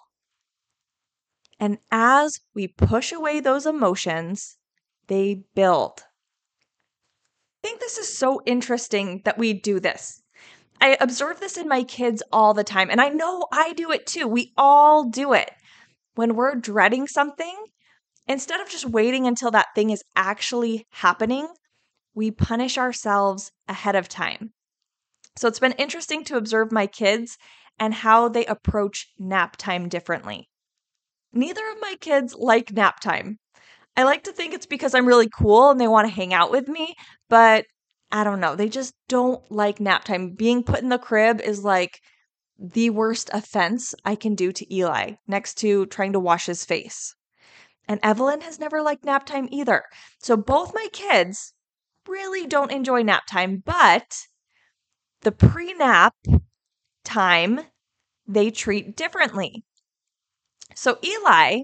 And 1.60 1.80
as 1.92 2.42
we 2.54 2.68
push 2.68 3.12
away 3.12 3.40
those 3.40 3.66
emotions, 3.66 4.58
they 5.08 5.46
build. 5.56 6.04
I 7.64 7.68
think 7.68 7.80
this 7.80 7.98
is 7.98 8.16
so 8.16 8.42
interesting 8.46 9.22
that 9.26 9.38
we 9.38 9.54
do 9.54 9.80
this. 9.80 10.23
I 10.82 10.98
observe 11.00 11.40
this 11.40 11.58
in 11.58 11.68
my 11.68 11.84
kids 11.84 12.22
all 12.32 12.54
the 12.54 12.64
time, 12.64 12.90
and 12.90 13.00
I 13.00 13.10
know 13.10 13.46
I 13.52 13.74
do 13.74 13.92
it 13.92 14.06
too. 14.06 14.28
We 14.28 14.54
all 14.58 15.06
do 15.06 15.34
it. 15.34 15.50
When 16.16 16.36
we're 16.36 16.56
dreading 16.56 17.08
something, 17.08 17.56
instead 18.28 18.60
of 18.60 18.70
just 18.70 18.86
waiting 18.86 19.28
until 19.28 19.52
that 19.52 19.74
thing 19.76 19.90
is 19.90 20.04
actually 20.16 20.86
happening, 20.92 21.48
we 22.14 22.32
punish 22.32 22.78
ourselves 22.78 23.52
ahead 23.68 23.96
of 23.96 24.08
time. 24.08 24.52
So 25.36 25.48
it's 25.48 25.60
been 25.60 25.74
interesting 25.74 26.24
to 26.26 26.38
observe 26.38 26.72
my 26.72 26.86
kids 26.86 27.38
and 27.80 27.94
how 27.94 28.30
they 28.30 28.46
approach 28.46 29.08
nap 29.18 29.58
time 29.58 29.90
differently. 29.90 30.48
Neither 31.32 31.68
of 31.72 31.82
my 31.82 31.96
kids 32.00 32.36
like 32.36 32.72
nap 32.72 33.00
time. 33.00 33.40
I 33.98 34.04
like 34.04 34.24
to 34.24 34.32
think 34.32 34.54
it's 34.54 34.66
because 34.66 34.94
I'm 34.94 35.08
really 35.08 35.30
cool 35.30 35.72
and 35.72 35.80
they 35.80 35.88
want 35.88 36.08
to 36.08 36.14
hang 36.14 36.34
out 36.34 36.52
with 36.52 36.68
me, 36.68 36.96
but 37.30 37.66
I 38.14 38.24
don't 38.24 38.40
know. 38.40 38.56
They 38.56 38.70
just 38.70 38.94
don't 39.10 39.42
like 39.52 39.80
nap 39.80 40.04
time. 40.04 40.36
Being 40.36 40.64
put 40.64 40.82
in 40.82 40.90
the 40.90 41.00
crib 41.00 41.42
is 41.42 41.64
like 41.64 42.00
the 42.60 42.92
worst 42.92 43.32
offense 43.34 43.96
I 44.06 44.14
can 44.14 44.36
do 44.36 44.52
to 44.52 44.74
Eli 44.74 45.14
next 45.28 45.56
to 45.56 45.88
trying 45.88 46.14
to 46.14 46.20
wash 46.20 46.46
his 46.46 46.64
face. 46.64 47.16
And 47.88 48.00
Evelyn 48.04 48.42
has 48.42 48.60
never 48.60 48.84
liked 48.84 49.04
nap 49.04 49.26
time 49.26 49.50
either. 49.52 49.84
So 50.20 50.38
both 50.38 50.76
my 50.76 50.88
kids 50.94 51.54
really 52.08 52.46
don't 52.46 52.72
enjoy 52.72 53.02
nap 53.02 53.24
time, 53.28 53.64
but 53.66 54.28
the 55.22 55.32
pre 55.32 55.74
nap 55.74 56.14
time 57.04 57.62
they 58.28 58.52
treat 58.52 58.96
differently. 58.96 59.66
So 60.76 61.00
Eli, 61.04 61.62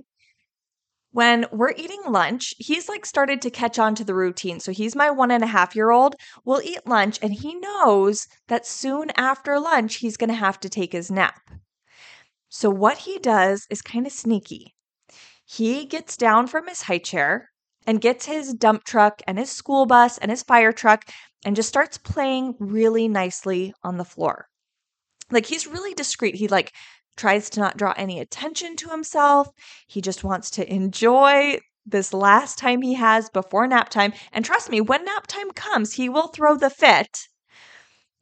when 1.12 1.46
we're 1.52 1.72
eating 1.72 2.02
lunch, 2.08 2.54
he's 2.58 2.88
like 2.88 3.06
started 3.06 3.42
to 3.42 3.50
catch 3.50 3.80
on 3.80 3.96
to 3.96 4.04
the 4.04 4.14
routine. 4.14 4.60
So 4.60 4.72
he's 4.72 4.96
my 4.96 5.10
one 5.10 5.32
and 5.32 5.44
a 5.44 5.48
half 5.48 5.76
year 5.76 5.90
old. 5.90 6.16
We'll 6.46 6.62
eat 6.62 6.86
lunch 6.86 7.18
and 7.22 7.34
he 7.34 7.56
knows 7.56 8.28
that 8.48 8.68
soon 8.68 9.12
after 9.18 9.60
lunch, 9.60 9.96
he's 9.96 10.18
going 10.18 10.30
to 10.30 10.36
have 10.36 10.60
to 10.62 10.70
take 10.70 10.92
his 10.92 11.10
nap. 11.10 11.42
So 12.50 12.70
what 12.70 13.00
he 13.00 13.18
does 13.20 13.66
is 13.70 13.82
kind 13.82 14.06
of 14.06 14.12
sneaky. 14.12 14.76
He 15.46 15.86
gets 15.86 16.16
down 16.16 16.48
from 16.48 16.68
his 16.68 16.84
high 16.84 17.00
chair 17.00 17.50
and 17.88 18.02
gets 18.02 18.26
his 18.26 18.54
dump 18.54 18.84
truck 18.84 19.22
and 19.26 19.40
his 19.40 19.50
school 19.50 19.86
bus 19.88 20.18
and 20.20 20.30
his 20.30 20.44
fire 20.44 20.72
truck 20.72 21.06
and 21.44 21.56
just 21.56 21.70
starts 21.70 21.98
playing 21.98 22.56
really 22.60 23.08
nicely 23.08 23.74
on 23.84 23.98
the 23.98 24.06
floor. 24.06 24.48
Like 25.32 25.46
he's 25.46 25.68
really 25.68 25.94
discreet. 25.94 26.36
He 26.36 26.48
like 26.48 26.74
tries 27.20 27.50
to 27.52 27.60
not 27.60 27.78
draw 27.78 27.94
any 27.98 28.20
attention 28.20 28.76
to 28.78 28.90
himself. 28.90 29.50
He 29.88 30.02
just 30.02 30.24
wants 30.24 30.50
to 30.52 30.74
enjoy 30.74 31.60
this 31.86 32.14
last 32.14 32.58
time 32.58 32.82
he 32.82 32.94
has 32.94 33.30
before 33.30 33.68
nap 33.68 33.90
time. 33.90 34.14
And 34.32 34.46
trust 34.46 34.70
me, 34.70 34.80
when 34.80 35.06
nap 35.06 35.28
time 35.28 35.52
comes, 35.52 35.94
he 35.94 36.08
will 36.08 36.30
throw 36.30 36.56
the 36.56 36.70
fit. 36.70 37.28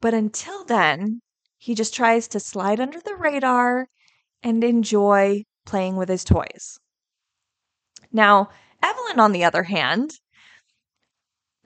But 0.00 0.14
until 0.14 0.64
then, 0.64 1.20
he 1.58 1.74
just 1.74 1.94
tries 1.94 2.28
to 2.28 2.40
slide 2.40 2.80
under 2.80 3.00
the 3.00 3.16
radar 3.16 3.88
and 4.42 4.62
enjoy 4.64 5.44
playing 5.64 5.96
with 5.96 6.08
his 6.08 6.24
toys. 6.24 6.78
Now, 8.12 8.48
Evelyn, 8.82 9.20
on 9.20 9.32
the 9.32 9.44
other 9.44 9.64
hand, 9.64 10.12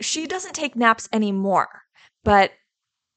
she 0.01 0.27
doesn't 0.27 0.55
take 0.55 0.75
naps 0.75 1.09
anymore, 1.13 1.69
but 2.25 2.53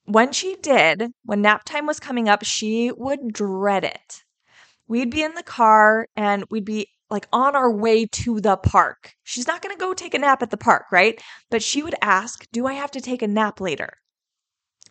when 0.05 0.31
she 0.31 0.55
did, 0.62 1.12
when 1.24 1.41
nap 1.41 1.63
time 1.65 1.85
was 1.85 2.00
coming 2.00 2.29
up, 2.29 2.43
she 2.43 2.91
would 2.91 3.33
dread 3.33 3.83
it. 3.83 4.24
We'd 4.88 5.09
be 5.09 5.24
in 5.24 5.33
the 5.33 5.43
car 5.43 6.07
and 6.15 6.45
we'd 6.50 6.65
be 6.65 6.88
like 7.09 7.27
on 7.33 7.55
our 7.55 7.71
way 7.71 8.05
to 8.05 8.39
the 8.39 8.57
park. 8.57 9.13
She's 9.24 9.47
not 9.47 9.62
going 9.62 9.75
to 9.75 9.79
go 9.79 9.93
take 9.93 10.13
a 10.13 10.19
nap 10.19 10.41
at 10.41 10.51
the 10.51 10.57
park, 10.57 10.85
right? 10.91 11.21
But 11.50 11.63
she 11.63 11.83
would 11.83 11.95
ask, 12.01 12.47
Do 12.51 12.67
I 12.67 12.74
have 12.74 12.91
to 12.91 13.01
take 13.01 13.21
a 13.21 13.27
nap 13.27 13.59
later? 13.59 13.97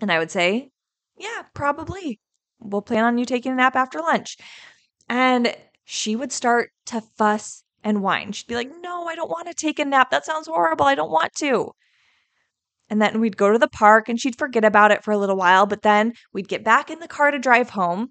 And 0.00 0.10
I 0.10 0.18
would 0.18 0.30
say, 0.30 0.70
Yeah, 1.16 1.42
probably. 1.54 2.20
We'll 2.60 2.82
plan 2.82 3.04
on 3.04 3.18
you 3.18 3.24
taking 3.24 3.52
a 3.52 3.56
nap 3.56 3.76
after 3.76 4.00
lunch. 4.00 4.36
And 5.08 5.54
she 5.84 6.16
would 6.16 6.32
start 6.32 6.70
to 6.86 7.02
fuss 7.16 7.62
and 7.82 8.02
whine. 8.02 8.32
She'd 8.32 8.48
be 8.48 8.54
like, 8.54 8.70
No, 8.80 9.06
I 9.06 9.14
don't 9.14 9.30
want 9.30 9.48
to 9.48 9.54
take 9.54 9.78
a 9.78 9.84
nap. 9.84 10.10
That 10.10 10.24
sounds 10.24 10.46
horrible. 10.46 10.86
I 10.86 10.94
don't 10.94 11.10
want 11.10 11.34
to. 11.36 11.72
And 12.90 13.00
then 13.00 13.20
we'd 13.20 13.36
go 13.36 13.50
to 13.50 13.58
the 13.58 13.68
park 13.68 14.08
and 14.08 14.20
she'd 14.20 14.38
forget 14.38 14.64
about 14.64 14.90
it 14.90 15.02
for 15.02 15.12
a 15.12 15.18
little 15.18 15.36
while. 15.36 15.66
But 15.66 15.82
then 15.82 16.12
we'd 16.32 16.48
get 16.48 16.64
back 16.64 16.90
in 16.90 16.98
the 16.98 17.08
car 17.08 17.30
to 17.30 17.38
drive 17.38 17.70
home. 17.70 18.08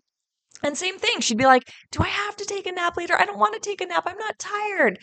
And 0.63 0.77
same 0.77 0.97
thing. 0.97 1.19
She'd 1.19 1.37
be 1.37 1.45
like, 1.45 1.63
Do 1.91 2.01
I 2.01 2.07
have 2.07 2.35
to 2.37 2.45
take 2.45 2.65
a 2.65 2.71
nap 2.71 2.97
later? 2.97 3.15
I 3.15 3.25
don't 3.25 3.39
want 3.39 3.53
to 3.53 3.59
take 3.59 3.81
a 3.81 3.85
nap. 3.85 4.03
I'm 4.05 4.17
not 4.17 4.39
tired. 4.39 4.99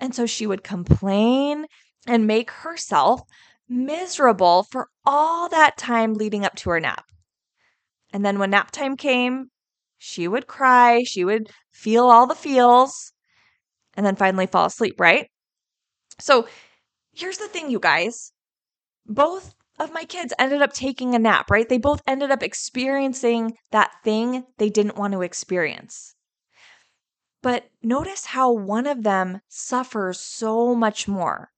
And 0.00 0.14
so 0.14 0.26
she 0.26 0.46
would 0.46 0.64
complain 0.64 1.66
and 2.06 2.26
make 2.26 2.50
herself 2.50 3.20
miserable 3.68 4.64
for 4.64 4.88
all 5.04 5.48
that 5.48 5.76
time 5.76 6.14
leading 6.14 6.44
up 6.44 6.56
to 6.56 6.70
her 6.70 6.80
nap. 6.80 7.04
And 8.12 8.24
then 8.24 8.38
when 8.38 8.50
nap 8.50 8.70
time 8.70 8.96
came, 8.96 9.50
she 9.98 10.26
would 10.28 10.46
cry, 10.46 11.04
she 11.04 11.24
would 11.24 11.48
feel 11.70 12.06
all 12.06 12.26
the 12.26 12.34
feels, 12.34 13.12
and 13.94 14.04
then 14.04 14.16
finally 14.16 14.46
fall 14.46 14.66
asleep, 14.66 15.00
right? 15.00 15.28
So 16.18 16.48
here's 17.12 17.38
the 17.38 17.48
thing, 17.48 17.70
you 17.70 17.78
guys. 17.78 18.32
Both 19.06 19.54
of 19.78 19.92
my 19.92 20.04
kids 20.04 20.32
ended 20.38 20.62
up 20.62 20.72
taking 20.72 21.14
a 21.14 21.18
nap, 21.18 21.50
right? 21.50 21.68
They 21.68 21.78
both 21.78 22.02
ended 22.06 22.30
up 22.30 22.42
experiencing 22.42 23.56
that 23.70 23.92
thing 24.04 24.44
they 24.58 24.70
didn't 24.70 24.96
want 24.96 25.12
to 25.12 25.22
experience. 25.22 26.14
But 27.42 27.70
notice 27.82 28.26
how 28.26 28.52
one 28.52 28.86
of 28.86 29.02
them 29.02 29.40
suffers 29.48 30.20
so 30.20 30.74
much 30.74 31.08
more 31.08 31.50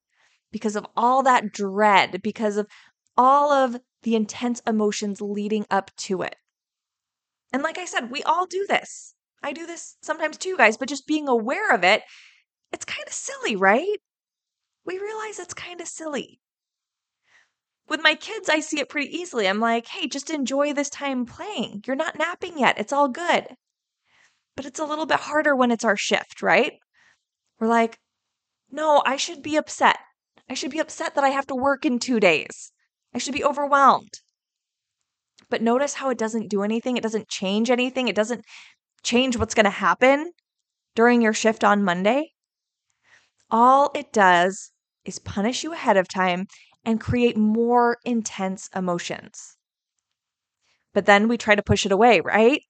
because 0.51 0.77
of 0.77 0.87
all 0.97 1.23
that 1.25 1.53
dread, 1.53 2.23
because 2.23 2.57
of 2.57 2.67
all 3.17 3.53
of 3.53 3.77
the 4.03 4.15
intense 4.15 4.61
emotions 4.67 5.21
leading 5.21 5.67
up 5.71 5.91
to 5.97 6.23
it. 6.23 6.37
And 7.53 7.63
like 7.63 7.79
I 7.79 7.85
said, 7.85 8.11
we 8.11 8.23
all 8.23 8.47
do 8.47 8.65
this. 8.69 9.15
I 9.43 9.53
do 9.53 9.67
this 9.67 9.97
sometimes 10.03 10.39
too, 10.39 10.57
guys, 10.57 10.77
but 10.77 10.89
just 10.89 11.07
being 11.07 11.29
aware 11.29 11.75
of 11.75 11.85
it, 11.85 12.03
it's 12.73 12.85
kind 12.85 13.07
of 13.07 13.13
silly, 13.13 13.57
right? 13.57 13.99
We 14.87 14.99
realize 14.99 15.39
it's 15.39 15.55
kind 15.55 15.81
of 15.81 15.87
silly. 15.87 16.41
With 17.89 18.03
my 18.03 18.15
kids, 18.15 18.49
I 18.49 18.61
see 18.61 18.81
it 18.81 18.89
pretty 18.89 19.15
easily. 19.15 19.47
I'm 19.47 19.61
like, 19.61 19.87
hey, 19.87 20.07
just 20.07 20.31
enjoy 20.31 20.73
this 20.73 20.89
time 20.89 21.27
playing. 21.27 21.83
You're 21.87 21.97
not 21.97 22.19
napping 22.19 22.59
yet. 22.59 22.79
It's 22.79 22.93
all 22.93 23.09
good. 23.09 23.47
But 24.57 24.65
it's 24.65 24.79
a 24.79 24.85
little 24.85 25.07
bit 25.07 25.21
harder 25.21 25.55
when 25.55 25.71
it's 25.71 25.85
our 25.85 25.97
shift, 25.97 26.43
right? 26.43 26.75
We're 27.59 27.69
like, 27.69 27.99
no, 28.71 29.03
I 29.05 29.17
should 29.17 29.43
be 29.43 29.57
upset. 29.57 29.99
I 30.49 30.55
should 30.55 30.71
be 30.71 30.79
upset 30.79 31.15
that 31.15 31.25
I 31.25 31.31
have 31.31 31.47
to 31.49 31.55
work 31.55 31.85
in 31.85 31.99
two 31.99 32.21
days. 32.21 32.73
I 33.15 33.19
should 33.19 33.35
be 33.35 33.45
overwhelmed. 33.45 34.21
But 35.51 35.63
notice 35.63 35.95
how 35.95 36.11
it 36.11 36.19
doesn't 36.19 36.49
do 36.49 36.63
anything. 36.63 36.97
It 36.97 37.03
doesn't 37.03 37.29
change 37.29 37.71
anything. 37.71 38.09
It 38.09 38.17
doesn't 38.17 38.45
change 39.03 39.37
what's 39.37 39.55
going 39.55 39.65
to 39.65 39.71
happen 39.71 40.33
during 40.95 41.21
your 41.21 41.33
shift 41.33 41.65
on 41.65 41.85
Monday. 41.85 42.33
All 43.51 43.91
it 43.95 44.13
does 44.13 44.73
is 45.05 45.19
punish 45.19 45.63
you 45.63 45.73
ahead 45.73 45.97
of 45.97 46.09
time 46.09 46.47
and 46.85 47.01
create 47.01 47.37
more 47.37 47.99
intense 48.05 48.69
emotions. 48.75 49.57
But 50.93 51.07
then 51.07 51.29
we 51.29 51.37
try 51.37 51.55
to 51.55 51.63
push 51.63 51.85
it 51.85 51.93
away, 51.93 52.21
right? 52.21 52.63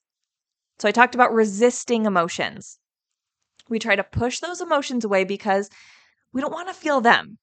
So 0.79 0.89
I 0.89 0.93
talked 0.93 1.15
about 1.15 1.33
resisting 1.33 2.07
emotions. 2.07 2.79
We 3.69 3.79
try 3.79 3.97
to 3.97 4.05
push 4.05 4.41
those 4.41 4.61
emotions 4.61 5.05
away 5.05 5.25
because 5.25 5.71
we 6.33 6.41
don't 6.41 6.53
want 6.53 6.69
to 6.69 6.75
feel 6.75 7.01
them. 7.01 7.39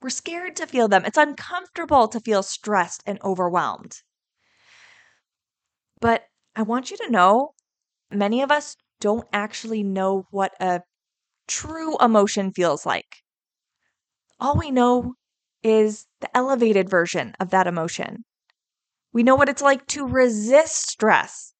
We're 0.00 0.10
scared 0.10 0.56
to 0.56 0.66
feel 0.66 0.88
them. 0.88 1.04
It's 1.04 1.18
uncomfortable 1.18 2.08
to 2.08 2.20
feel 2.20 2.42
stressed 2.42 3.02
and 3.06 3.20
overwhelmed. 3.22 4.02
But 6.00 6.24
I 6.56 6.62
want 6.62 6.90
you 6.90 6.96
to 6.98 7.10
know 7.10 7.54
many 8.10 8.42
of 8.42 8.50
us 8.50 8.76
don't 9.00 9.28
actually 9.32 9.82
know 9.82 10.26
what 10.30 10.52
a 10.60 10.82
true 11.46 11.96
emotion 11.98 12.52
feels 12.52 12.84
like. 12.84 13.22
All 14.40 14.56
we 14.56 14.70
know 14.70 15.14
is 15.62 16.06
the 16.20 16.36
elevated 16.36 16.88
version 16.88 17.34
of 17.40 17.50
that 17.50 17.66
emotion. 17.66 18.24
We 19.12 19.22
know 19.22 19.34
what 19.34 19.48
it's 19.48 19.62
like 19.62 19.86
to 19.88 20.06
resist 20.06 20.88
stress. 20.88 21.54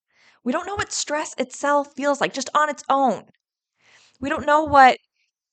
We 0.45 0.53
don't 0.53 0.67
know 0.67 0.75
what 0.75 0.93
stress 0.93 1.35
itself 1.39 1.95
feels 1.95 2.21
like 2.21 2.33
just 2.33 2.51
on 2.55 2.69
its 2.69 2.83
own. 2.89 3.25
We 4.21 4.29
don't 4.29 4.47
know 4.47 4.65
what 4.65 4.99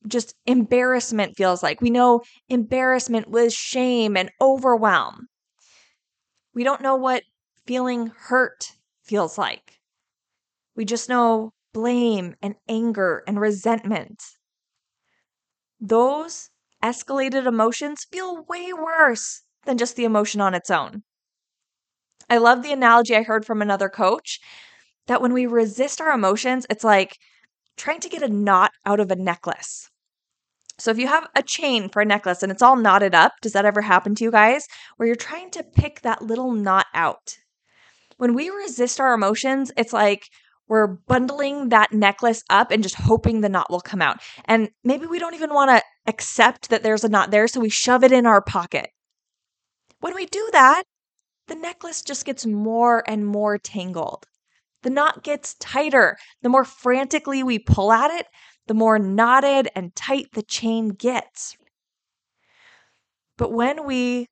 just 0.08 0.36
embarrassment 0.46 1.36
feels 1.36 1.62
like. 1.62 1.82
We 1.82 1.90
know 1.90 2.22
embarrassment 2.48 3.30
with 3.30 3.54
shame 3.54 4.16
and 4.16 4.32
overwhelm. 4.42 5.28
We 6.54 6.64
don't 6.64 6.82
know 6.82 6.96
what 6.96 7.24
feeling 7.66 8.08
hurt 8.08 8.72
feels 9.04 9.38
like. 9.38 9.80
We 10.76 10.86
just 10.86 11.10
know 11.10 11.54
blame 11.74 12.36
and 12.42 12.56
anger 12.68 13.24
and 13.28 13.40
resentment. 13.40 14.24
Those 15.80 16.50
escalated 16.84 17.46
emotions 17.46 18.06
feel 18.12 18.44
way 18.46 18.72
worse 18.74 19.44
than 19.66 19.78
just 19.78 19.96
the 19.96 20.06
emotion 20.06 20.42
on 20.42 20.54
its 20.54 20.70
own. 20.70 21.04
I 22.30 22.38
love 22.38 22.62
the 22.62 22.72
analogy 22.72 23.16
I 23.16 23.24
heard 23.24 23.46
from 23.46 23.62
another 23.62 23.90
coach 23.90 24.40
that 25.08 25.22
when 25.22 25.34
we 25.34 25.46
resist 25.46 26.00
our 26.00 26.12
emotions, 26.12 26.66
it's 26.70 26.84
like 26.84 27.18
trying 27.78 28.00
to 28.02 28.10
get 28.10 28.22
a 28.22 28.30
knot 28.30 28.72
out 28.86 29.00
of 29.00 29.10
a 29.10 29.16
necklace. 29.16 29.90
So 30.78 30.92
if 30.92 30.98
you 30.98 31.08
have 31.08 31.28
a 31.36 31.44
chain 31.44 31.90
for 31.90 32.02
a 32.02 32.06
necklace 32.06 32.42
and 32.42 32.52
it's 32.52 32.62
all 32.62 32.78
knotted 32.78 33.14
up, 33.14 33.34
does 33.42 33.52
that 33.54 33.66
ever 33.66 33.82
happen 33.82 34.16
to 34.16 34.24
you 34.24 34.32
guys? 34.32 34.66
Where 34.96 35.08
you're 35.08 35.16
trying 35.16 35.52
to 35.52 35.64
pick 35.64 36.02
that 36.02 36.22
little 36.22 36.52
knot 36.52 36.86
out. 36.94 37.38
When 38.18 38.34
we 38.34 38.50
resist 38.50 39.00
our 39.00 39.14
emotions, 39.14 39.72
it's 39.76 39.94
like 39.94 40.24
we're 40.70 40.88
bundling 40.88 41.70
that 41.70 41.92
necklace 41.92 42.44
up 42.50 42.72
and 42.72 42.84
just 42.84 42.96
hoping 42.96 43.42
the 43.42 43.50
knot 43.50 43.70
will 43.70 43.82
come 43.82 44.02
out. 44.02 44.22
And 44.46 44.70
maybe 44.84 45.08
we 45.08 45.20
don't 45.20 45.34
even 45.34 45.54
want 45.54 45.72
to 45.72 45.84
accept 46.08 46.70
that 46.70 46.84
there's 46.84 47.04
a 47.04 47.10
knot 47.10 47.32
there, 47.32 47.48
so 47.48 47.60
we 47.60 47.70
shove 47.70 48.04
it 48.04 48.12
in 48.12 48.26
our 48.26 48.42
pocket. 48.42 48.90
When 50.00 50.16
we 50.16 50.28
do 50.28 50.48
that, 50.54 50.84
the 51.48 51.56
necklace 51.56 52.04
just 52.04 52.26
gets 52.26 52.46
more 52.46 53.04
and 53.08 53.26
more 53.26 53.58
tangled. 53.58 54.26
The 54.84 54.92
knot 54.92 55.24
gets 55.24 55.56
tighter. 55.56 56.18
The 56.44 56.50
more 56.50 56.64
frantically 56.64 57.44
we 57.44 57.60
pull 57.60 57.92
at 57.92 58.12
it, 58.12 58.28
the 58.68 58.74
more 58.76 59.00
knotted 59.00 59.68
and 59.76 59.94
tight 59.96 60.28
the 60.34 60.44
chain 60.44 60.90
gets. 60.90 61.58
But 63.38 63.52
when 63.52 63.86
we 63.86 64.28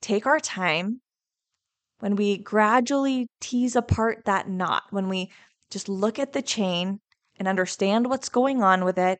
take 0.00 0.26
our 0.26 0.40
time, 0.40 1.00
when 2.06 2.14
we 2.14 2.38
gradually 2.38 3.26
tease 3.40 3.74
apart 3.74 4.26
that 4.26 4.48
knot, 4.48 4.84
when 4.90 5.08
we 5.08 5.28
just 5.72 5.88
look 5.88 6.20
at 6.20 6.32
the 6.32 6.40
chain 6.40 7.00
and 7.36 7.48
understand 7.48 8.08
what's 8.08 8.28
going 8.28 8.62
on 8.62 8.84
with 8.84 8.96
it 8.96 9.18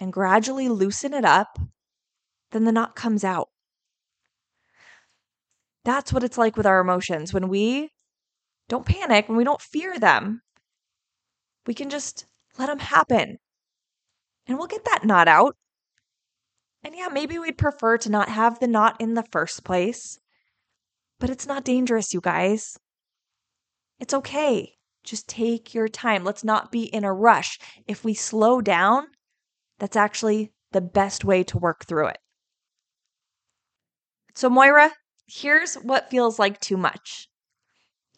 and 0.00 0.12
gradually 0.12 0.68
loosen 0.68 1.14
it 1.14 1.24
up, 1.24 1.56
then 2.50 2.64
the 2.64 2.72
knot 2.72 2.96
comes 2.96 3.22
out. 3.22 3.46
That's 5.84 6.12
what 6.12 6.24
it's 6.24 6.36
like 6.36 6.56
with 6.56 6.66
our 6.66 6.80
emotions. 6.80 7.32
When 7.32 7.46
we 7.46 7.90
don't 8.68 8.84
panic, 8.84 9.28
when 9.28 9.38
we 9.38 9.44
don't 9.44 9.62
fear 9.62 9.96
them, 9.96 10.40
we 11.64 11.74
can 11.74 11.90
just 11.90 12.26
let 12.58 12.66
them 12.66 12.80
happen 12.80 13.36
and 14.48 14.58
we'll 14.58 14.66
get 14.66 14.84
that 14.86 15.04
knot 15.04 15.28
out. 15.28 15.54
And 16.82 16.92
yeah, 16.92 17.06
maybe 17.06 17.38
we'd 17.38 17.56
prefer 17.56 17.98
to 17.98 18.10
not 18.10 18.30
have 18.30 18.58
the 18.58 18.66
knot 18.66 18.96
in 18.98 19.14
the 19.14 19.26
first 19.30 19.62
place, 19.62 20.18
but 21.18 21.30
it's 21.30 21.46
not 21.46 21.64
dangerous, 21.64 22.14
you 22.14 22.20
guys. 22.20 22.78
It's 23.98 24.14
okay. 24.14 24.78
Just 25.04 25.28
take 25.28 25.74
your 25.74 25.86
time. 25.86 26.24
Let's 26.24 26.42
not 26.42 26.72
be 26.72 26.84
in 26.84 27.04
a 27.04 27.12
rush. 27.12 27.58
If 27.86 28.04
we 28.04 28.14
slow 28.14 28.62
down, 28.62 29.08
that's 29.78 29.96
actually 29.96 30.52
the 30.72 30.80
best 30.80 31.24
way 31.24 31.44
to 31.44 31.58
work 31.58 31.86
through 31.86 32.08
it. 32.08 32.18
So, 34.34 34.48
Moira, 34.48 34.92
here's 35.26 35.74
what 35.74 36.10
feels 36.10 36.38
like 36.38 36.60
too 36.60 36.76
much. 36.76 37.28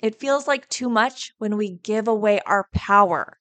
It 0.02 0.20
feels 0.20 0.46
like 0.48 0.68
too 0.68 0.88
much 0.90 1.32
when 1.38 1.56
we 1.56 1.78
give 1.78 2.08
away 2.08 2.40
our 2.46 2.68
power 2.74 3.38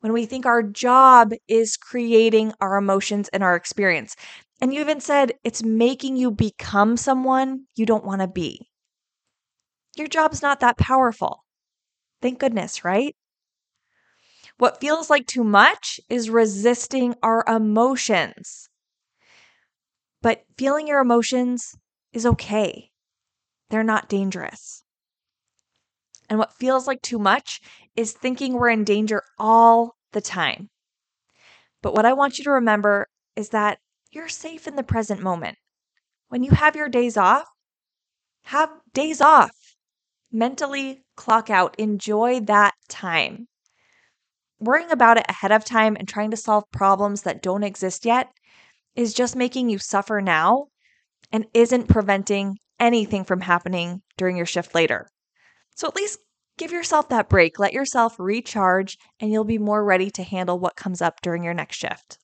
when 0.00 0.12
we 0.12 0.26
think 0.26 0.46
our 0.46 0.62
job 0.62 1.32
is 1.48 1.76
creating 1.76 2.52
our 2.60 2.76
emotions 2.76 3.28
and 3.30 3.42
our 3.42 3.56
experience. 3.56 4.16
And 4.62 4.72
you 4.72 4.80
even 4.80 5.00
said 5.00 5.32
it's 5.44 5.62
making 5.62 6.16
you 6.16 6.30
become 6.30 6.96
someone 6.96 7.66
you 7.76 7.84
don't 7.84 8.06
want 8.06 8.22
to 8.22 8.28
be. 8.28 8.70
Your 9.96 10.08
job's 10.08 10.40
not 10.40 10.60
that 10.60 10.78
powerful. 10.78 11.44
Thank 12.22 12.38
goodness, 12.38 12.84
right? 12.84 13.16
What 14.58 14.80
feels 14.80 15.10
like 15.10 15.26
too 15.26 15.44
much 15.44 16.00
is 16.08 16.30
resisting 16.30 17.14
our 17.22 17.44
emotions. 17.46 18.70
But 20.22 20.44
feeling 20.56 20.86
your 20.86 21.00
emotions 21.00 21.76
is 22.14 22.24
okay. 22.24 22.90
they're 23.70 23.82
not 23.84 24.08
dangerous. 24.08 24.84
And 26.30 26.38
what 26.38 26.54
feels 26.54 26.86
like 26.86 27.02
too 27.02 27.18
much 27.18 27.60
is 27.96 28.12
thinking 28.12 28.54
we're 28.54 28.70
in 28.70 28.84
danger 28.84 29.22
all 29.38 29.96
the 30.12 30.20
time. 30.20 30.70
But 31.82 31.94
what 31.94 32.06
I 32.06 32.14
want 32.14 32.38
you 32.38 32.44
to 32.44 32.52
remember 32.52 33.08
is 33.36 33.50
that 33.50 33.81
you're 34.12 34.28
safe 34.28 34.68
in 34.68 34.76
the 34.76 34.82
present 34.82 35.22
moment. 35.22 35.56
When 36.28 36.42
you 36.42 36.52
have 36.52 36.76
your 36.76 36.88
days 36.88 37.16
off, 37.16 37.46
have 38.44 38.70
days 38.92 39.20
off. 39.20 39.50
Mentally 40.30 41.04
clock 41.16 41.50
out, 41.50 41.74
enjoy 41.78 42.40
that 42.40 42.74
time. 42.88 43.48
Worrying 44.60 44.90
about 44.90 45.18
it 45.18 45.26
ahead 45.28 45.52
of 45.52 45.64
time 45.64 45.96
and 45.96 46.06
trying 46.06 46.30
to 46.30 46.36
solve 46.36 46.64
problems 46.72 47.22
that 47.22 47.42
don't 47.42 47.64
exist 47.64 48.04
yet 48.04 48.28
is 48.94 49.14
just 49.14 49.34
making 49.34 49.68
you 49.68 49.78
suffer 49.78 50.20
now 50.20 50.66
and 51.32 51.46
isn't 51.54 51.88
preventing 51.88 52.58
anything 52.78 53.24
from 53.24 53.40
happening 53.40 54.02
during 54.16 54.36
your 54.36 54.46
shift 54.46 54.74
later. 54.74 55.08
So 55.74 55.88
at 55.88 55.96
least 55.96 56.18
give 56.58 56.72
yourself 56.72 57.08
that 57.08 57.28
break, 57.28 57.58
let 57.58 57.72
yourself 57.72 58.16
recharge, 58.18 58.98
and 59.20 59.32
you'll 59.32 59.44
be 59.44 59.58
more 59.58 59.84
ready 59.84 60.10
to 60.10 60.22
handle 60.22 60.58
what 60.58 60.76
comes 60.76 61.00
up 61.00 61.20
during 61.22 61.42
your 61.42 61.54
next 61.54 61.76
shift. 61.76 62.18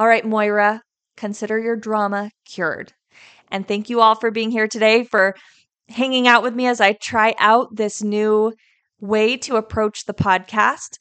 All 0.00 0.08
right, 0.08 0.24
Moira, 0.24 0.80
consider 1.18 1.58
your 1.58 1.76
drama 1.76 2.30
cured. 2.46 2.90
And 3.50 3.68
thank 3.68 3.90
you 3.90 4.00
all 4.00 4.14
for 4.14 4.30
being 4.30 4.50
here 4.50 4.66
today, 4.66 5.04
for 5.04 5.36
hanging 5.90 6.26
out 6.26 6.42
with 6.42 6.54
me 6.54 6.66
as 6.66 6.80
I 6.80 6.94
try 6.94 7.34
out 7.38 7.76
this 7.76 8.02
new 8.02 8.54
way 9.02 9.36
to 9.36 9.56
approach 9.56 10.06
the 10.06 10.14
podcast. 10.14 10.96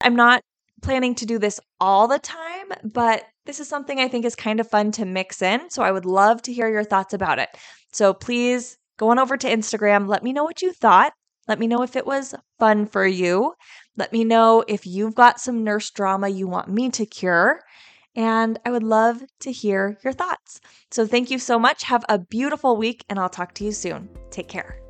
I'm 0.00 0.16
not 0.16 0.40
planning 0.80 1.14
to 1.16 1.26
do 1.26 1.38
this 1.38 1.60
all 1.78 2.08
the 2.08 2.20
time, 2.20 2.72
but 2.84 3.24
this 3.44 3.60
is 3.60 3.68
something 3.68 4.00
I 4.00 4.08
think 4.08 4.24
is 4.24 4.34
kind 4.34 4.60
of 4.60 4.70
fun 4.70 4.92
to 4.92 5.04
mix 5.04 5.42
in. 5.42 5.68
So 5.68 5.82
I 5.82 5.92
would 5.92 6.06
love 6.06 6.40
to 6.44 6.52
hear 6.54 6.70
your 6.70 6.84
thoughts 6.84 7.12
about 7.12 7.38
it. 7.38 7.50
So 7.92 8.14
please 8.14 8.78
go 8.96 9.10
on 9.10 9.18
over 9.18 9.36
to 9.36 9.46
Instagram. 9.46 10.08
Let 10.08 10.22
me 10.22 10.32
know 10.32 10.44
what 10.44 10.62
you 10.62 10.72
thought. 10.72 11.12
Let 11.48 11.58
me 11.58 11.66
know 11.66 11.82
if 11.82 11.96
it 11.96 12.06
was 12.06 12.34
fun 12.58 12.86
for 12.86 13.06
you. 13.06 13.52
Let 13.98 14.10
me 14.10 14.24
know 14.24 14.64
if 14.66 14.86
you've 14.86 15.14
got 15.14 15.38
some 15.38 15.64
nurse 15.64 15.90
drama 15.90 16.30
you 16.30 16.48
want 16.48 16.70
me 16.70 16.88
to 16.92 17.04
cure. 17.04 17.60
And 18.18 18.58
I 18.66 18.72
would 18.72 18.82
love 18.82 19.22
to 19.38 19.52
hear 19.52 19.96
your 20.02 20.12
thoughts. 20.12 20.60
So 20.90 21.06
thank 21.06 21.30
you 21.30 21.38
so 21.38 21.56
much. 21.56 21.84
Have 21.84 22.04
a 22.08 22.18
beautiful 22.18 22.76
week, 22.76 23.04
and 23.08 23.16
I'll 23.16 23.28
talk 23.28 23.54
to 23.54 23.64
you 23.64 23.70
soon. 23.70 24.08
Take 24.30 24.48
care. 24.48 24.80